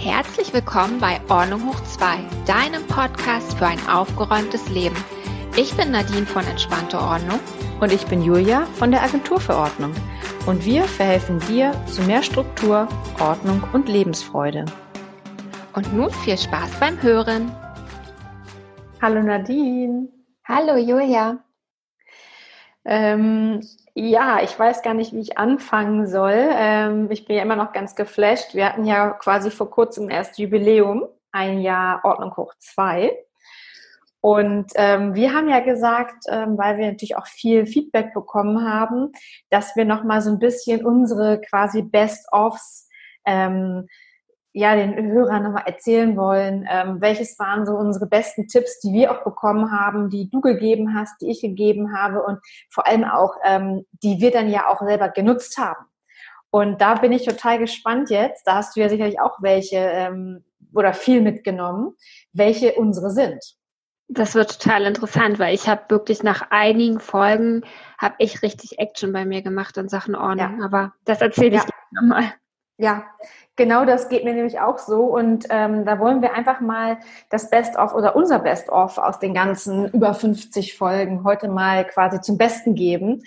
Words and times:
Herzlich 0.00 0.54
willkommen 0.54 1.00
bei 1.00 1.20
Ordnung 1.28 1.66
hoch 1.66 1.80
2, 1.82 2.18
deinem 2.46 2.86
Podcast 2.86 3.58
für 3.58 3.66
ein 3.66 3.84
aufgeräumtes 3.88 4.68
Leben. 4.68 4.94
Ich 5.56 5.76
bin 5.76 5.90
Nadine 5.90 6.24
von 6.24 6.46
Entspannte 6.46 7.00
Ordnung. 7.00 7.40
Und 7.80 7.92
ich 7.92 8.06
bin 8.06 8.22
Julia 8.22 8.64
von 8.76 8.92
der 8.92 9.02
Agentur 9.02 9.40
für 9.40 9.56
Ordnung. 9.56 9.92
Und 10.46 10.64
wir 10.64 10.84
verhelfen 10.84 11.40
dir 11.40 11.72
zu 11.86 12.02
mehr 12.02 12.22
Struktur, 12.22 12.86
Ordnung 13.18 13.60
und 13.72 13.88
Lebensfreude. 13.88 14.66
Und 15.74 15.92
nun 15.92 16.10
viel 16.10 16.38
Spaß 16.38 16.78
beim 16.78 17.02
Hören. 17.02 17.50
Hallo 19.02 19.20
Nadine. 19.20 20.08
Hallo 20.46 20.76
Julia. 20.76 21.42
Ähm, 22.84 23.60
ja, 23.98 24.40
ich 24.42 24.56
weiß 24.56 24.82
gar 24.82 24.94
nicht, 24.94 25.12
wie 25.12 25.20
ich 25.20 25.38
anfangen 25.38 26.06
soll. 26.06 26.48
Ähm, 26.52 27.10
ich 27.10 27.26
bin 27.26 27.36
ja 27.36 27.42
immer 27.42 27.56
noch 27.56 27.72
ganz 27.72 27.96
geflasht. 27.96 28.54
Wir 28.54 28.66
hatten 28.66 28.84
ja 28.84 29.10
quasi 29.10 29.50
vor 29.50 29.70
kurzem 29.70 30.08
erst 30.08 30.38
Jubiläum, 30.38 31.08
ein 31.32 31.60
Jahr 31.60 32.04
Ordnung 32.04 32.36
hoch 32.36 32.54
zwei. 32.60 33.18
Und 34.20 34.70
ähm, 34.76 35.14
wir 35.14 35.32
haben 35.32 35.48
ja 35.48 35.60
gesagt, 35.60 36.24
ähm, 36.28 36.56
weil 36.56 36.78
wir 36.78 36.86
natürlich 36.86 37.16
auch 37.16 37.26
viel 37.26 37.66
Feedback 37.66 38.14
bekommen 38.14 38.68
haben, 38.68 39.10
dass 39.50 39.74
wir 39.74 39.84
noch 39.84 40.04
mal 40.04 40.20
so 40.20 40.30
ein 40.30 40.38
bisschen 40.38 40.84
unsere 40.86 41.40
quasi 41.40 41.82
Best-ofs 41.82 42.88
ähm, 43.24 43.88
ja, 44.52 44.74
den 44.74 45.12
Hörern 45.12 45.42
nochmal 45.42 45.64
erzählen 45.66 46.16
wollen, 46.16 46.66
ähm, 46.70 47.00
welches 47.00 47.38
waren 47.38 47.66
so 47.66 47.72
unsere 47.72 48.06
besten 48.06 48.48
Tipps, 48.48 48.80
die 48.80 48.92
wir 48.92 49.12
auch 49.12 49.22
bekommen 49.22 49.70
haben, 49.70 50.10
die 50.10 50.30
du 50.30 50.40
gegeben 50.40 50.94
hast, 50.94 51.20
die 51.20 51.30
ich 51.30 51.40
gegeben 51.40 51.96
habe 51.96 52.22
und 52.22 52.38
vor 52.70 52.86
allem 52.86 53.04
auch, 53.04 53.34
ähm, 53.44 53.84
die 54.02 54.20
wir 54.20 54.30
dann 54.30 54.48
ja 54.48 54.68
auch 54.68 54.80
selber 54.80 55.10
genutzt 55.10 55.58
haben. 55.58 55.84
Und 56.50 56.80
da 56.80 56.94
bin 56.94 57.12
ich 57.12 57.24
total 57.24 57.58
gespannt 57.58 58.10
jetzt, 58.10 58.46
da 58.46 58.56
hast 58.56 58.74
du 58.74 58.80
ja 58.80 58.88
sicherlich 58.88 59.20
auch 59.20 59.42
welche 59.42 59.76
ähm, 59.76 60.44
oder 60.74 60.94
viel 60.94 61.20
mitgenommen, 61.20 61.94
welche 62.32 62.74
unsere 62.74 63.10
sind. 63.10 63.42
Das 64.08 64.34
wird 64.34 64.58
total 64.58 64.84
interessant, 64.84 65.38
weil 65.38 65.54
ich 65.54 65.68
habe 65.68 65.82
wirklich 65.90 66.22
nach 66.22 66.50
einigen 66.50 66.98
Folgen, 66.98 67.62
habe 67.98 68.14
ich 68.18 68.42
richtig 68.42 68.78
Action 68.78 69.12
bei 69.12 69.26
mir 69.26 69.42
gemacht 69.42 69.76
in 69.76 69.90
Sachen 69.90 70.14
Ordnung. 70.14 70.58
Ja. 70.58 70.64
Aber 70.64 70.94
das 71.04 71.20
erzähle 71.20 71.56
ich 71.56 71.62
ja. 71.62 71.68
nochmal. 71.90 72.32
Ja, 72.80 73.06
genau 73.56 73.84
das 73.84 74.08
geht 74.08 74.24
mir 74.24 74.32
nämlich 74.32 74.60
auch 74.60 74.78
so. 74.78 75.02
Und 75.02 75.46
ähm, 75.50 75.84
da 75.84 75.98
wollen 75.98 76.22
wir 76.22 76.34
einfach 76.34 76.60
mal 76.60 76.98
das 77.28 77.50
Best-of 77.50 77.92
oder 77.92 78.14
unser 78.14 78.38
Best-of 78.38 78.98
aus 78.98 79.18
den 79.18 79.34
ganzen 79.34 79.90
über 79.90 80.14
50 80.14 80.78
Folgen 80.78 81.24
heute 81.24 81.48
mal 81.48 81.84
quasi 81.84 82.20
zum 82.20 82.38
Besten 82.38 82.76
geben. 82.76 83.24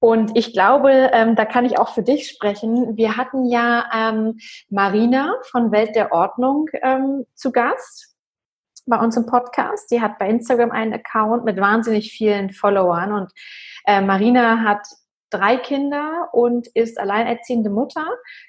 Und 0.00 0.36
ich 0.36 0.54
glaube, 0.54 1.10
ähm, 1.12 1.36
da 1.36 1.44
kann 1.44 1.66
ich 1.66 1.78
auch 1.78 1.92
für 1.92 2.02
dich 2.02 2.28
sprechen. 2.28 2.96
Wir 2.96 3.16
hatten 3.18 3.44
ja 3.44 3.84
ähm, 3.94 4.38
Marina 4.70 5.34
von 5.50 5.70
Welt 5.70 5.94
der 5.94 6.12
Ordnung 6.12 6.68
ähm, 6.82 7.26
zu 7.34 7.52
Gast 7.52 8.14
bei 8.86 8.98
uns 8.98 9.18
im 9.18 9.26
Podcast. 9.26 9.90
Die 9.90 10.00
hat 10.00 10.18
bei 10.18 10.30
Instagram 10.30 10.70
einen 10.70 10.94
Account 10.94 11.44
mit 11.44 11.60
wahnsinnig 11.60 12.10
vielen 12.12 12.52
Followern 12.52 13.12
und 13.12 13.32
äh, 13.86 14.00
Marina 14.00 14.62
hat 14.62 14.86
drei 15.30 15.56
Kinder 15.56 16.28
und 16.32 16.66
ist 16.68 16.98
alleinerziehende 16.98 17.70
Mutter. 17.70 18.06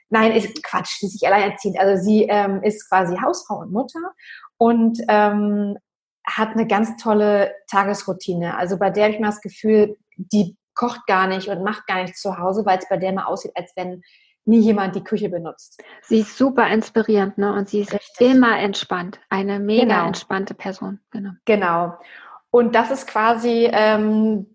Nein, 0.10 0.32
ist 0.32 0.64
Quatsch, 0.64 1.00
sie 1.00 1.08
ist 1.08 1.14
nicht 1.14 1.32
alleinerziehend. 1.32 1.80
Also 1.80 2.04
sie 2.04 2.24
ähm, 2.24 2.64
ist 2.64 2.90
quasi 2.90 3.18
Hausfrau 3.18 3.60
und 3.60 3.72
Mutter 3.72 4.00
und 4.58 5.00
ähm, 5.08 5.78
hat 6.26 6.50
eine 6.50 6.68
ganz 6.68 6.96
tolle 6.98 7.54
Tagesroutine. 7.70 8.58
Also 8.58 8.78
bei 8.78 8.90
der 8.90 9.06
habe 9.06 9.14
ich 9.14 9.20
mal 9.20 9.28
das 9.28 9.42
Gefühl, 9.42 9.98
die 10.16 10.58
kocht 10.76 11.06
gar 11.08 11.28
nicht 11.28 11.48
und 11.50 11.64
macht 11.64 11.88
gar 11.88 12.02
nichts 12.02 12.22
zu 12.22 12.38
Hause, 12.38 12.66
weil 12.66 12.78
es 12.78 12.88
bei 12.88 12.98
der 12.98 13.12
mal 13.12 13.26
aussieht, 13.26 13.52
als 13.56 13.72
wenn 13.76 14.02
nie 14.46 14.60
jemand 14.60 14.96
die 14.96 15.04
Küche 15.04 15.30
benutzt. 15.30 15.82
Sie 16.04 16.20
ist 16.20 16.38
super 16.38 16.68
inspirierend, 16.68 17.38
ne? 17.38 17.54
Und 17.54 17.70
sie 17.70 17.82
ist 17.82 17.94
Richtig. 17.94 18.32
immer 18.32 18.58
entspannt. 18.60 19.20
Eine 19.30 19.60
mega 19.60 19.84
genau. 19.84 20.08
entspannte 20.08 20.54
Person. 20.54 21.00
Genau. 21.12 21.32
Genau. 21.46 21.98
Und 22.50 22.74
das 22.76 22.92
ist 22.92 23.08
quasi 23.08 23.70
ähm, 23.72 24.48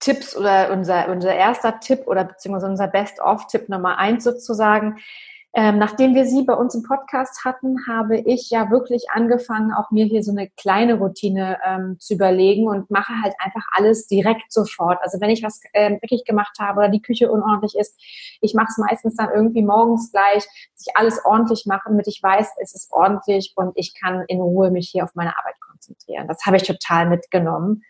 Tipps 0.00 0.36
oder 0.36 0.72
unser, 0.72 1.08
unser 1.08 1.34
erster 1.34 1.80
Tipp 1.80 2.06
oder 2.06 2.24
beziehungsweise 2.24 2.66
unser 2.66 2.88
Best-of-Tipp 2.88 3.68
Nummer 3.68 3.98
eins 3.98 4.24
sozusagen. 4.24 4.98
Ähm, 5.56 5.78
nachdem 5.78 6.16
wir 6.16 6.26
sie 6.26 6.42
bei 6.42 6.54
uns 6.54 6.74
im 6.74 6.82
Podcast 6.82 7.44
hatten, 7.44 7.86
habe 7.86 8.18
ich 8.18 8.50
ja 8.50 8.72
wirklich 8.72 9.04
angefangen, 9.12 9.72
auch 9.72 9.92
mir 9.92 10.04
hier 10.04 10.24
so 10.24 10.32
eine 10.32 10.50
kleine 10.56 10.94
Routine 10.94 11.58
ähm, 11.64 11.96
zu 12.00 12.14
überlegen 12.14 12.66
und 12.66 12.90
mache 12.90 13.12
halt 13.22 13.34
einfach 13.38 13.62
alles 13.70 14.08
direkt 14.08 14.52
sofort. 14.52 14.98
Also 15.02 15.20
wenn 15.20 15.30
ich 15.30 15.44
was 15.44 15.60
ähm, 15.72 15.98
wirklich 16.02 16.24
gemacht 16.24 16.56
habe 16.58 16.80
oder 16.80 16.88
die 16.88 17.02
Küche 17.02 17.30
unordentlich 17.30 17.76
ist, 17.78 17.96
ich 18.40 18.54
mache 18.54 18.66
es 18.70 18.78
meistens 18.78 19.14
dann 19.14 19.30
irgendwie 19.32 19.62
morgens 19.62 20.10
gleich, 20.10 20.44
dass 20.44 20.86
ich 20.88 20.96
alles 20.96 21.24
ordentlich 21.24 21.66
mache, 21.66 21.84
damit 21.86 22.08
ich 22.08 22.20
weiß, 22.20 22.48
es 22.60 22.74
ist 22.74 22.90
ordentlich 22.90 23.52
und 23.54 23.74
ich 23.76 23.94
kann 23.94 24.24
in 24.26 24.40
Ruhe 24.40 24.72
mich 24.72 24.88
hier 24.90 25.04
auf 25.04 25.14
meine 25.14 25.38
Arbeit 25.38 25.60
konzentrieren. 25.60 26.26
Das 26.26 26.44
habe 26.46 26.56
ich 26.56 26.64
total 26.64 27.08
mitgenommen. 27.08 27.84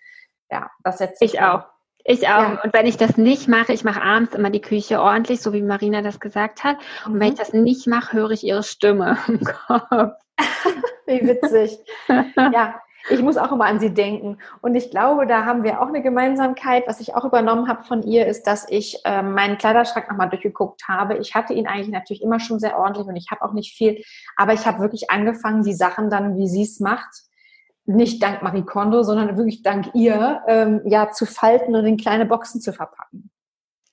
Ja, 0.50 0.71
das 0.82 0.98
setze 0.98 1.25
ich 1.25 1.41
auch. 1.41 1.65
Ich 2.04 2.28
auch. 2.28 2.42
Ja. 2.42 2.60
Und 2.62 2.75
wenn 2.75 2.87
ich 2.87 2.98
das 2.98 3.16
nicht 3.16 3.48
mache, 3.48 3.72
ich 3.72 3.82
mache 3.82 4.03
abends 4.03 4.34
immer 4.34 4.50
die 4.50 4.60
Küche 4.60 5.00
ordentlich, 5.00 5.41
so 5.41 5.54
wie 5.54 5.62
Marina 5.62 6.03
das 6.03 6.20
gesagt 6.20 6.62
hat. 6.62 6.76
Und 7.06 7.15
mhm. 7.15 7.20
wenn 7.20 7.28
ich 7.32 7.38
das 7.38 7.53
nicht 7.53 7.87
mache, 7.87 8.12
höre 8.16 8.31
ich 8.31 8.44
ihre 8.44 8.62
Stimme 8.62 9.16
im 9.26 9.41
Kopf. 9.42 10.12
wie 11.06 11.26
witzig. 11.26 11.78
ja, 12.09 12.75
ich 13.09 13.22
muss 13.22 13.37
auch 13.37 13.53
immer 13.53 13.66
an 13.66 13.81
sie 13.81 13.92
denken. 13.92 14.38
Und 14.60 14.75
ich 14.75 14.91
glaube, 14.91 15.26
da 15.26 15.44
haben 15.44 15.62
wir 15.62 15.81
auch 15.81 15.88
eine 15.88 16.03
Gemeinsamkeit. 16.03 16.84
Was 16.87 17.00
ich 17.00 17.15
auch 17.15 17.25
übernommen 17.25 17.69
habe 17.69 17.84
von 17.84 18.03
ihr, 18.03 18.26
ist, 18.26 18.47
dass 18.47 18.66
ich 18.69 19.00
äh, 19.04 19.22
meinen 19.22 19.56
Kleiderschrank 19.56 20.10
nochmal 20.10 20.28
durchgeguckt 20.28 20.88
habe. 20.88 21.16
Ich 21.19 21.34
hatte 21.34 21.54
ihn 21.54 21.66
eigentlich 21.66 21.88
natürlich 21.88 22.22
immer 22.22 22.41
schon 22.41 22.59
sehr 22.59 22.78
ordentlich 22.78 23.06
und 23.06 23.16
ich 23.16 23.31
habe 23.31 23.42
auch 23.42 23.53
nicht 23.53 23.76
viel. 23.76 24.03
Aber 24.36 24.53
ich 24.53 24.66
habe 24.66 24.81
wirklich 24.81 25.10
angefangen, 25.10 25.62
die 25.62 25.75
Sachen 25.75 26.10
dann, 26.10 26.36
wie 26.36 26.48
sie 26.48 26.62
es 26.62 26.81
macht, 26.81 27.25
nicht 27.87 28.22
dank 28.22 28.43
Marie 28.43 28.62
Kondo, 28.62 29.03
sondern 29.03 29.37
wirklich 29.37 29.62
dank 29.62 29.95
ihr, 29.95 30.43
ähm, 30.49 30.81
ja, 30.84 31.11
zu 31.11 31.27
falten 31.27 31.75
und 31.77 31.84
in 31.84 31.97
kleine 31.97 32.27
Boxen 32.27 32.61
zu 32.61 32.72
verpacken. 32.72 33.31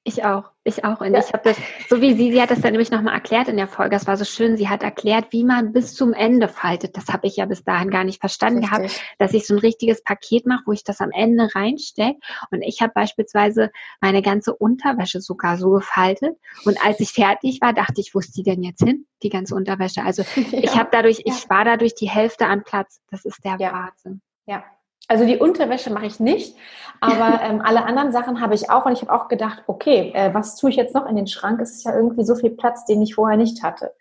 Ich 0.03 0.23
auch, 0.23 0.45
ich 0.63 0.83
auch. 0.83 0.99
Und 1.01 1.13
ja. 1.13 1.19
ich 1.19 1.31
habe 1.31 1.43
das, 1.43 1.57
so 1.87 2.01
wie 2.01 2.15
sie, 2.15 2.31
sie 2.31 2.41
hat 2.41 2.49
das 2.49 2.61
dann 2.61 2.71
nämlich 2.71 2.89
nochmal 2.89 3.13
erklärt 3.13 3.47
in 3.47 3.57
der 3.57 3.67
Folge. 3.67 3.91
Das 3.91 4.07
war 4.07 4.17
so 4.17 4.25
schön. 4.25 4.57
Sie 4.57 4.67
hat 4.67 4.81
erklärt, 4.81 5.27
wie 5.29 5.43
man 5.43 5.73
bis 5.73 5.93
zum 5.93 6.13
Ende 6.13 6.47
faltet. 6.47 6.97
Das 6.97 7.09
habe 7.09 7.27
ich 7.27 7.35
ja 7.35 7.45
bis 7.45 7.63
dahin 7.63 7.91
gar 7.91 8.03
nicht 8.03 8.19
verstanden 8.19 8.65
Richtig. 8.65 8.95
gehabt, 8.95 9.01
dass 9.19 9.33
ich 9.33 9.45
so 9.45 9.53
ein 9.53 9.59
richtiges 9.59 10.03
Paket 10.03 10.47
mache, 10.47 10.63
wo 10.65 10.71
ich 10.71 10.83
das 10.83 11.01
am 11.01 11.11
Ende 11.11 11.53
reinstecke. 11.53 12.17
Und 12.49 12.63
ich 12.63 12.81
habe 12.81 12.93
beispielsweise 12.95 13.69
meine 13.99 14.23
ganze 14.23 14.55
Unterwäsche 14.55 15.21
sogar 15.21 15.57
so 15.57 15.69
gefaltet. 15.69 16.35
Und 16.65 16.83
als 16.83 16.99
ich 16.99 17.11
fertig 17.11 17.59
war, 17.61 17.73
dachte 17.73 18.01
ich, 18.01 18.15
wo 18.15 18.19
ist 18.19 18.35
die 18.35 18.43
denn 18.43 18.63
jetzt 18.63 18.83
hin? 18.83 19.05
Die 19.21 19.29
ganze 19.29 19.53
Unterwäsche. 19.53 20.03
Also 20.03 20.23
ja. 20.51 20.63
ich 20.63 20.75
habe 20.77 20.89
dadurch, 20.91 21.21
ich 21.25 21.35
spare 21.35 21.65
dadurch 21.65 21.93
die 21.93 22.09
Hälfte 22.09 22.47
an 22.47 22.63
Platz. 22.63 23.01
Das 23.11 23.23
ist 23.23 23.45
der 23.45 23.57
ja. 23.59 23.71
Wahnsinn. 23.71 24.21
Ja, 24.47 24.63
also 25.11 25.25
die 25.25 25.37
Unterwäsche 25.37 25.91
mache 25.91 26.05
ich 26.05 26.21
nicht, 26.21 26.55
aber 27.01 27.41
ähm, 27.43 27.61
alle 27.61 27.83
anderen 27.83 28.13
Sachen 28.13 28.39
habe 28.39 28.55
ich 28.55 28.69
auch 28.69 28.85
und 28.85 28.93
ich 28.93 29.01
habe 29.01 29.11
auch 29.11 29.27
gedacht, 29.27 29.63
okay, 29.67 30.13
äh, 30.15 30.33
was 30.33 30.55
tue 30.55 30.69
ich 30.69 30.77
jetzt 30.77 30.95
noch 30.95 31.05
in 31.05 31.17
den 31.17 31.27
Schrank? 31.27 31.59
Es 31.59 31.71
ist 31.71 31.83
ja 31.83 31.93
irgendwie 31.93 32.23
so 32.23 32.33
viel 32.35 32.51
Platz, 32.51 32.85
den 32.85 33.01
ich 33.01 33.15
vorher 33.15 33.37
nicht 33.37 33.61
hatte. 33.61 33.93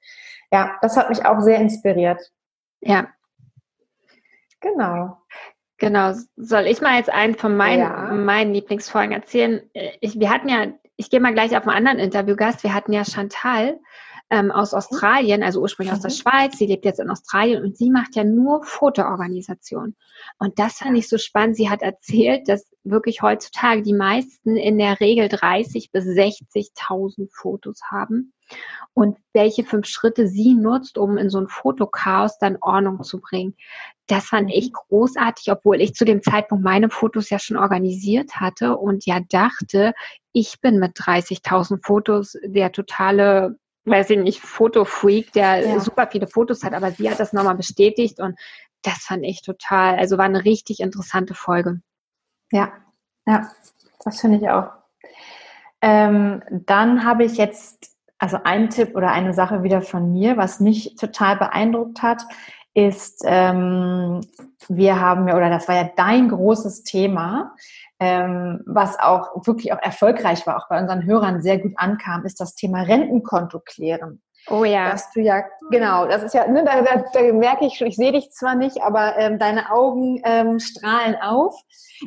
Ja, 0.53 0.79
das 0.83 0.97
hat 0.97 1.11
mich 1.11 1.27
auch 1.27 1.41
sehr 1.41 1.59
inspiriert. 1.59 2.31
Ja. 2.81 3.09
Genau. 4.61 5.17
Genau. 5.79 6.15
Soll 6.37 6.67
ich 6.67 6.81
mal 6.81 6.97
jetzt 6.97 7.11
einen 7.11 7.35
von 7.35 7.57
meinen, 7.57 7.81
ja. 7.81 8.13
meinen 8.13 8.55
Lieblingsfolgen 8.55 9.13
erzählen? 9.13 9.69
Äh, 9.75 9.91
ich, 10.01 10.21
wir 10.21 10.31
hatten 10.31 10.49
ja, 10.49 10.67
ich 10.97 11.11
gehe 11.11 11.19
mal 11.19 11.33
gleich 11.33 11.57
auf 11.57 11.67
einen 11.67 11.89
anderen 11.89 11.99
Interviewgast. 11.99 12.63
Wir 12.63 12.73
hatten 12.73 12.93
ja 12.93 13.05
Chantal 13.05 13.81
ähm, 14.31 14.53
aus 14.53 14.75
Australien, 14.75 15.43
also 15.43 15.61
ursprünglich 15.61 15.93
aus 15.93 16.03
der 16.03 16.11
mhm. 16.11 16.15
Schweiz. 16.15 16.59
Sie 16.59 16.67
lebt 16.67 16.85
jetzt 16.85 17.01
in 17.01 17.11
Australien 17.11 17.65
und 17.65 17.77
sie 17.77 17.91
macht 17.91 18.15
ja 18.15 18.25
nur 18.25 18.63
Fotoorganisation. 18.63 19.97
Und 20.39 20.59
das 20.59 20.79
fand 20.79 20.97
ich 20.97 21.09
so 21.09 21.19
spannend. 21.19 21.57
Sie 21.57 21.69
hat 21.69 21.83
erzählt, 21.83 22.49
dass 22.49 22.71
wirklich 22.85 23.23
heutzutage 23.23 23.83
die 23.83 23.93
meisten 23.93 24.57
in 24.57 24.79
der 24.79 25.01
Regel 25.01 25.29
30 25.29 25.91
bis 25.91 26.05
60.000 26.05 27.29
Fotos 27.33 27.81
haben 27.91 28.33
und 28.95 29.19
welche 29.33 29.65
fünf 29.65 29.87
Schritte 29.87 30.27
sie 30.27 30.55
nutzt, 30.55 30.99
um 30.99 31.17
in 31.17 31.31
so 31.31 31.39
ein 31.39 31.49
Fotochaos 31.49 32.39
dann 32.39 32.59
Ordnung 32.61 33.03
zu 33.03 33.21
bringen. 33.21 33.57
Das 34.07 34.27
fand 34.27 34.51
ich 34.53 34.73
großartig, 34.73 35.53
obwohl 35.53 35.81
ich 35.81 35.95
zu 35.95 36.05
dem 36.05 36.23
Zeitpunkt 36.23 36.65
meine 36.65 36.91
Fotos 36.91 37.31
ja 37.31 37.39
schon 37.39 37.57
organisiert 37.57 38.37
hatte 38.37 38.77
und 38.77 39.07
ja 39.07 39.21
dachte, 39.29 39.93
ich 40.33 40.61
bin 40.61 40.79
mit 40.79 40.97
30.000 40.97 41.85
Fotos 41.85 42.37
der 42.45 42.73
totale 42.73 43.57
weiß 43.85 44.11
ich 44.11 44.19
nicht, 44.19 44.41
Fotofreak, 44.41 45.33
der 45.33 45.67
ja. 45.67 45.81
super 45.81 46.07
viele 46.11 46.27
Fotos 46.27 46.63
hat, 46.63 46.75
aber 46.75 46.91
sie 46.93 47.11
hat 47.11 47.21
das 47.21 47.33
nochmal 47.33 47.57
bestätigt 47.57 48.21
und 48.21 48.39
das 48.83 48.99
fand 48.99 49.25
ich 49.25 49.43
total, 49.43 49.99
also 49.99 50.19
war 50.19 50.25
eine 50.25 50.45
richtig 50.45 50.81
interessante 50.81 51.35
Folge. 51.35 51.81
Ja, 52.51 52.73
ja, 53.27 53.51
das 54.05 54.21
finde 54.21 54.39
ich 54.39 54.49
auch. 54.49 54.69
Ähm, 55.83 56.43
dann 56.51 57.05
habe 57.05 57.25
ich 57.25 57.37
jetzt, 57.37 57.97
also 58.19 58.39
einen 58.43 58.71
Tipp 58.71 58.97
oder 58.97 59.13
eine 59.13 59.35
Sache 59.35 59.63
wieder 59.63 59.83
von 59.83 60.13
mir, 60.13 60.37
was 60.37 60.61
mich 60.61 60.95
total 60.97 61.37
beeindruckt 61.37 62.03
hat, 62.03 62.23
ist, 62.75 63.23
ähm, 63.25 64.21
wir 64.69 65.01
haben 65.01 65.27
ja, 65.27 65.37
oder 65.37 65.51
das 65.51 65.69
war 65.69 65.75
ja 65.75 65.91
dein 65.97 66.29
großes 66.29 66.85
Thema, 66.85 67.55
ähm, 68.01 68.63
was 68.67 68.99
auch 68.99 69.47
wirklich 69.47 69.73
auch 69.73 69.83
erfolgreich 69.83 70.47
war, 70.47 70.57
auch 70.57 70.69
bei 70.69 70.81
unseren 70.81 71.05
Hörern 71.05 71.43
sehr 71.43 71.59
gut 71.59 71.73
ankam, 71.77 72.25
ist 72.25 72.41
das 72.41 72.55
Thema 72.55 72.83
Rentenkonto 72.83 73.61
klären. 73.61 74.23
Oh 74.49 74.65
ja. 74.65 74.91
Dass 74.91 75.13
du 75.13 75.21
ja, 75.21 75.45
genau, 75.71 76.07
das 76.07 76.23
ist 76.23 76.35
ja, 76.35 76.47
ne, 76.47 76.65
da, 76.65 76.81
da, 76.81 77.05
da 77.13 77.33
merke 77.33 77.67
ich 77.67 77.75
schon, 77.75 77.89
ich 77.89 77.97
sehe 77.97 78.13
dich 78.13 78.31
zwar 78.31 78.55
nicht, 78.55 78.83
aber 78.83 79.17
ähm, 79.19 79.39
deine 79.39 79.71
Augen 79.71 80.21
ähm, 80.25 80.59
strahlen 80.59 81.17
auf. 81.21 81.55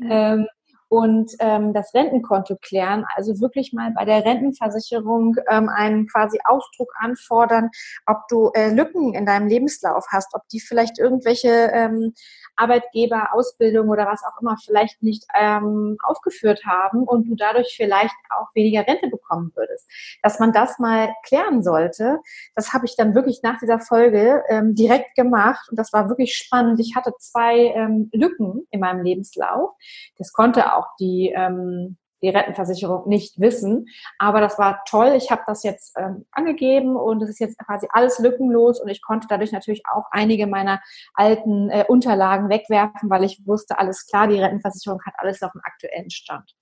Ähm, 0.10 0.48
und 0.94 1.31
ähm, 1.40 1.74
das 1.74 1.92
Rentenkonto 1.95 2.56
klären, 2.62 3.04
also 3.16 3.42
wirklich 3.42 3.74
mal 3.74 3.92
bei 3.95 4.06
der 4.06 4.24
Rentenversicherung 4.24 5.36
ähm, 5.50 5.68
einen 5.68 6.06
quasi 6.06 6.38
Ausdruck 6.45 6.94
anfordern, 7.00 7.72
ob 8.06 8.28
du 8.30 8.51
äh, 8.54 8.69
Lücken 8.72 9.16
in 9.16 9.25
deinem 9.25 9.48
Lebenslauf 9.48 10.06
hast, 10.12 10.36
ob 10.36 10.48
die 10.50 10.60
vielleicht 10.60 11.00
irgendwelche 11.00 11.50
ähm, 11.50 12.13
Arbeitgeber, 12.56 13.34
Ausbildung 13.34 13.90
oder 13.90 14.06
was 14.06 14.22
auch 14.24 14.40
immer 14.40 14.57
vielleicht 14.63 15.01
nicht 15.01 15.25
ähm, 15.36 15.98
aufgeführt 16.04 16.63
haben 16.66 17.04
und 17.04 17.28
du 17.28 17.36
dadurch 17.36 17.74
vielleicht 17.75 18.13
auch 18.30 18.54
weniger 18.54 18.86
Rente 18.86 19.07
bekommen 19.07 19.51
würdest. 19.56 19.90
Dass 20.22 20.40
man 20.40 20.54
das 20.54 20.78
mal 20.78 21.12
klären 21.25 21.63
sollte, 21.63 22.19
das 22.56 22.74
habe 22.74 22.86
ich 22.86 22.95
dann 22.95 23.16
wirklich 23.16 23.42
nach 23.42 23.57
dieser 23.57 23.80
Folge 23.80 24.44
ähm, 24.48 24.75
direkt 24.75 25.16
gemacht 25.16 25.68
und 25.72 25.80
das 25.80 25.92
war 25.92 26.10
wirklich 26.10 26.36
spannend. 26.36 26.80
Ich 26.80 26.95
hatte 26.95 27.13
zwei 27.18 27.74
ähm, 27.75 28.10
Lücken 28.13 28.68
in 28.69 28.80
meinem 28.80 29.04
Lebenslauf. 29.04 29.72
Das 30.18 30.31
konnte 30.31 30.75
auch 30.75 30.82
die 31.00 31.33
ähm, 31.35 31.97
die 32.24 32.30
Rentenversicherung 32.30 33.07
nicht 33.07 33.39
wissen. 33.39 33.88
Aber 34.18 34.39
das 34.39 34.57
war 34.57 34.81
toll. 34.89 35.13
Ich 35.15 35.30
habe 35.30 35.44
das 35.45 35.63
jetzt 35.63 35.94
ähm, 35.97 36.25
angegeben 36.31 36.95
und 36.95 37.21
es 37.21 37.30
ist 37.30 37.39
jetzt 37.39 37.59
quasi 37.59 37.88
alles 37.91 38.18
lückenlos 38.18 38.80
und 38.80 38.88
ich 38.88 39.01
konnte 39.01 39.27
dadurch 39.30 39.51
natürlich 39.51 39.83
auch 39.94 40.06
einige 40.12 40.47
meiner 40.47 40.81
alten 41.13 41.69
äh, 41.69 41.85
Unterlagen 41.88 42.50
wegwerfen, 42.50 43.09
weil 43.09 43.25
ich 43.25 43.45
wusste, 43.45 43.77
alles 43.77 44.07
klar, 44.07 44.27
die 44.27 44.39
Rentenversicherung 44.39 45.01
hat 45.06 45.15
alles 45.18 45.44
auf 45.44 45.51
dem 45.51 45.62
aktuellen 45.63 46.09
Stand. 46.09 46.56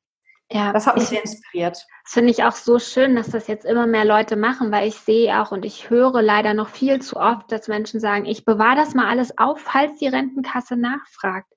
Ja, 0.54 0.74
das 0.74 0.86
hat 0.86 0.98
mich 0.98 1.06
sehr 1.06 1.22
inspiriert. 1.22 1.88
Das 2.04 2.14
finde 2.14 2.32
ich 2.32 2.44
auch 2.44 2.52
so 2.52 2.78
schön, 2.78 3.16
dass 3.16 3.30
das 3.30 3.48
jetzt 3.48 3.64
immer 3.64 3.88
mehr 3.88 4.04
Leute 4.04 4.36
machen, 4.36 4.70
weil 4.70 4.86
ich 4.86 4.96
sehe 4.96 5.42
auch 5.42 5.52
und 5.52 5.64
ich 5.64 5.90
höre 5.90 6.22
leider 6.22 6.54
noch 6.54 6.68
viel 6.68 7.02
zu 7.02 7.16
oft, 7.16 7.50
dass 7.54 7.70
Menschen 7.70 8.02
sagen, 8.02 8.26
ich 8.26 8.44
bewahre 8.44 8.76
das 8.76 8.94
mal 8.94 9.08
alles 9.08 9.38
auf, 9.38 9.62
falls 9.62 9.98
die 10.00 10.10
Rentenkasse 10.10 10.76
nachfragt. 10.76 11.51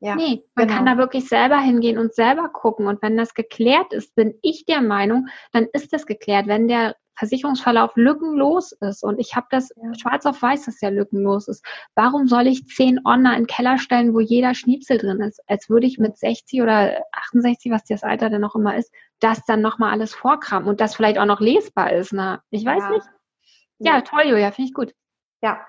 Ja, 0.00 0.14
nee, 0.14 0.44
man 0.54 0.66
genau. 0.66 0.76
kann 0.76 0.86
da 0.86 0.98
wirklich 0.98 1.28
selber 1.28 1.58
hingehen 1.58 1.98
und 1.98 2.14
selber 2.14 2.48
gucken. 2.50 2.86
Und 2.86 3.00
wenn 3.02 3.16
das 3.16 3.34
geklärt 3.34 3.92
ist, 3.92 4.14
bin 4.14 4.34
ich 4.42 4.66
der 4.66 4.82
Meinung, 4.82 5.28
dann 5.52 5.66
ist 5.72 5.92
das 5.92 6.06
geklärt. 6.06 6.46
Wenn 6.46 6.68
der 6.68 6.96
Versicherungsverlauf 7.16 7.96
lückenlos 7.96 8.72
ist 8.72 9.02
und 9.02 9.18
ich 9.18 9.34
habe 9.36 9.46
das 9.50 9.70
ja. 9.74 9.94
schwarz 9.94 10.26
auf 10.26 10.40
weiß, 10.40 10.66
dass 10.66 10.78
der 10.78 10.90
lückenlos 10.90 11.48
ist. 11.48 11.64
Warum 11.94 12.28
soll 12.28 12.46
ich 12.46 12.66
zehn 12.66 13.00
Ordner 13.04 13.32
in 13.36 13.42
den 13.42 13.46
Keller 13.46 13.78
stellen, 13.78 14.12
wo 14.12 14.20
jeder 14.20 14.54
Schnipsel 14.54 14.98
drin 14.98 15.20
ist? 15.20 15.40
Als 15.46 15.70
würde 15.70 15.86
ich 15.86 15.98
mit 15.98 16.18
60 16.18 16.62
oder 16.62 17.02
68, 17.12 17.72
was 17.72 17.84
das 17.84 18.02
Alter 18.02 18.28
denn 18.28 18.42
noch 18.42 18.54
immer 18.54 18.76
ist, 18.76 18.92
das 19.20 19.44
dann 19.46 19.62
nochmal 19.62 19.92
alles 19.92 20.14
vorkramen 20.14 20.68
und 20.68 20.80
das 20.80 20.94
vielleicht 20.94 21.18
auch 21.18 21.24
noch 21.24 21.40
lesbar 21.40 21.92
ist. 21.92 22.12
Ne? 22.12 22.40
Ich 22.50 22.64
weiß 22.64 22.82
ja. 22.82 22.90
nicht. 22.90 23.06
Ja, 23.78 24.00
toll, 24.02 24.24
Julia, 24.26 24.52
finde 24.52 24.68
ich 24.68 24.74
gut. 24.74 24.92
Ja, 25.42 25.60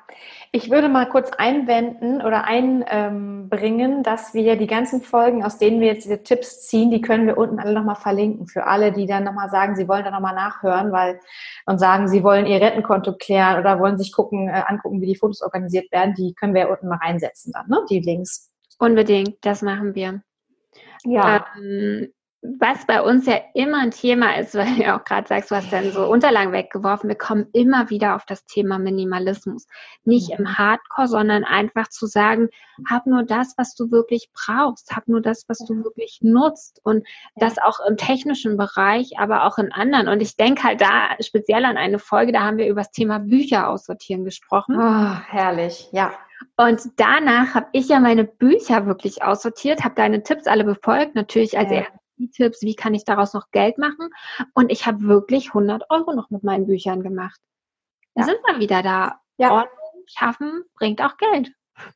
ich 0.53 0.71
würde 0.71 0.87
mal 0.87 1.09
kurz 1.09 1.29
einwenden 1.31 2.21
oder 2.21 2.45
einbringen, 2.45 4.01
dass 4.01 4.33
wir 4.33 4.55
die 4.55 4.65
ganzen 4.65 5.01
Folgen, 5.01 5.43
aus 5.43 5.57
denen 5.57 5.81
wir 5.81 5.87
jetzt 5.87 6.05
diese 6.05 6.23
Tipps 6.23 6.65
ziehen, 6.67 6.89
die 6.89 7.01
können 7.01 7.27
wir 7.27 7.37
unten 7.37 7.59
alle 7.59 7.73
nochmal 7.73 7.97
verlinken 7.97 8.47
für 8.47 8.65
alle, 8.65 8.93
die 8.93 9.05
dann 9.07 9.25
nochmal 9.25 9.49
sagen, 9.49 9.75
sie 9.75 9.89
wollen 9.89 10.05
da 10.05 10.11
nochmal 10.11 10.35
nachhören, 10.35 10.93
weil 10.93 11.19
und 11.65 11.79
sagen, 11.79 12.07
sie 12.07 12.23
wollen 12.23 12.45
ihr 12.45 12.61
Rentenkonto 12.61 13.17
klären 13.17 13.59
oder 13.59 13.77
wollen 13.79 13.97
sich 13.97 14.13
gucken, 14.13 14.47
äh, 14.47 14.63
angucken, 14.65 15.01
wie 15.01 15.07
die 15.07 15.17
Fotos 15.17 15.41
organisiert 15.41 15.91
werden. 15.91 16.13
Die 16.15 16.33
können 16.33 16.53
wir 16.53 16.61
ja 16.61 16.67
unten 16.69 16.87
mal 16.87 16.99
reinsetzen 16.99 17.51
dann, 17.51 17.67
ne? 17.67 17.85
Die 17.89 17.99
Links. 17.99 18.49
Unbedingt, 18.79 19.37
das 19.41 19.61
machen 19.61 19.95
wir. 19.95 20.21
Ja. 21.03 21.45
Ähm, 21.57 22.13
was 22.59 22.85
bei 22.85 23.01
uns 23.01 23.25
ja 23.25 23.39
immer 23.53 23.79
ein 23.79 23.91
Thema 23.91 24.37
ist, 24.37 24.55
weil 24.55 24.75
du 24.75 24.95
auch 24.95 25.03
gerade 25.03 25.27
sagst, 25.27 25.51
du 25.51 25.55
hast 25.55 25.71
dann 25.71 25.91
so 25.91 26.05
Unterlagen 26.07 26.51
weggeworfen, 26.51 27.09
wir 27.09 27.17
kommen 27.17 27.47
immer 27.53 27.89
wieder 27.89 28.15
auf 28.15 28.25
das 28.25 28.45
Thema 28.45 28.79
Minimalismus. 28.79 29.67
Nicht 30.03 30.31
im. 30.31 30.57
Hardcore, 30.57 31.07
sondern 31.07 31.43
einfach 31.43 31.89
zu 31.89 32.05
sagen, 32.07 32.49
hab 32.89 33.05
nur 33.05 33.23
das, 33.23 33.53
was 33.57 33.75
du 33.75 33.91
wirklich 33.91 34.29
brauchst, 34.33 34.95
hab 34.95 35.07
nur 35.07 35.21
das, 35.21 35.45
was 35.47 35.59
du 35.59 35.83
wirklich 35.83 36.19
nutzt 36.21 36.79
und 36.83 37.05
das 37.35 37.57
auch 37.57 37.79
im 37.87 37.97
technischen 37.97 38.57
Bereich, 38.57 39.19
aber 39.19 39.45
auch 39.45 39.57
in 39.57 39.71
anderen. 39.71 40.07
Und 40.07 40.21
ich 40.21 40.35
denke 40.35 40.63
halt 40.63 40.81
da 40.81 41.15
speziell 41.21 41.65
an 41.65 41.77
eine 41.77 41.99
Folge, 41.99 42.31
da 42.31 42.41
haben 42.41 42.57
wir 42.57 42.67
über 42.67 42.81
das 42.81 42.91
Thema 42.91 43.19
Bücher 43.19 43.69
aussortieren 43.69 44.25
gesprochen. 44.25 44.75
Oh, 44.77 45.15
herrlich, 45.27 45.89
ja. 45.91 46.13
Und 46.55 46.81
danach 46.97 47.55
habe 47.55 47.67
ich 47.71 47.89
ja 47.89 47.99
meine 47.99 48.23
Bücher 48.23 48.85
wirklich 48.85 49.23
aussortiert, 49.23 49.83
habe 49.83 49.95
deine 49.95 50.23
Tipps 50.23 50.47
alle 50.47 50.63
befolgt, 50.63 51.15
natürlich 51.15 51.57
als 51.57 51.71
ja. 51.71 51.83
Tipps, 52.31 52.61
wie 52.61 52.75
kann 52.75 52.93
ich 52.93 53.05
daraus 53.05 53.33
noch 53.33 53.51
Geld 53.51 53.77
machen? 53.77 54.09
Und 54.53 54.71
ich 54.71 54.85
habe 54.85 55.01
wirklich 55.01 55.49
100 55.49 55.83
Euro 55.89 56.13
noch 56.13 56.29
mit 56.29 56.43
meinen 56.43 56.65
Büchern 56.65 57.03
gemacht. 57.03 57.39
Da 58.15 58.21
ja. 58.21 58.27
sind 58.27 58.39
wir 58.45 58.59
wieder 58.59 58.81
da. 58.81 59.21
Ja. 59.37 59.51
Ordnung 59.51 60.03
schaffen 60.07 60.63
bringt 60.75 61.01
auch 61.01 61.17
Geld. 61.17 61.51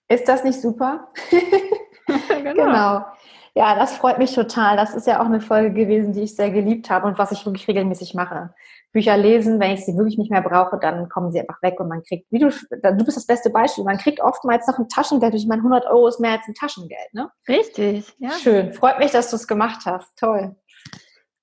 Ist 0.07 0.27
das 0.27 0.44
nicht 0.44 0.62
super? 0.62 1.12
genau. 2.27 2.53
genau. 2.53 3.06
Ja, 3.53 3.75
das 3.75 3.98
freut 3.98 4.18
mich 4.18 4.33
total. 4.33 4.77
Das 4.77 4.95
ist 4.95 5.07
ja 5.07 5.19
auch 5.19 5.25
eine 5.25 5.42
Folge 5.42 5.74
gewesen, 5.74 6.13
die 6.13 6.21
ich 6.21 6.36
sehr 6.36 6.51
geliebt 6.51 6.89
habe 6.89 7.07
und 7.07 7.18
was 7.18 7.31
ich 7.31 7.45
wirklich 7.45 7.68
regelmäßig 7.68 8.13
mache. 8.13 8.53
Bücher 8.94 9.18
lesen, 9.18 9.59
wenn 9.59 9.71
ich 9.71 9.86
sie 9.86 9.95
wirklich 9.95 10.18
nicht 10.18 10.31
mehr 10.31 10.42
brauche, 10.42 10.77
dann 10.77 11.09
kommen 11.09 11.31
sie 11.31 11.39
einfach 11.39 11.62
weg 11.62 11.80
und 11.80 11.88
man 11.88 12.03
kriegt, 12.03 12.31
wie 12.31 12.39
du, 12.39 12.50
du 12.50 13.06
bist 13.06 13.18
das 13.18 13.25
beste 13.25 13.50
Beispiel, 13.50 13.83
man 13.83 13.98
kriegt 13.98 14.21
oftmals 14.21 14.68
noch 14.68 14.80
ein 14.80 14.89
Taschengeld. 14.89 15.33
Ich 15.33 15.48
meine, 15.48 15.62
100 15.62 15.86
Euro 15.86 16.07
ist 16.07 16.19
mehr 16.19 16.31
als 16.31 16.48
ein 16.48 16.53
Taschengeld, 16.53 17.13
ne? 17.13 17.30
Richtig, 17.48 18.13
ja. 18.19 18.31
Schön. 18.31 18.74
Freut 18.74 19.00
mich, 19.00 19.12
dass 19.12 19.30
du 19.30 19.38
es 19.38 19.48
gemacht 19.48 19.86
hast. 19.86 20.18
Toll. 20.18 20.56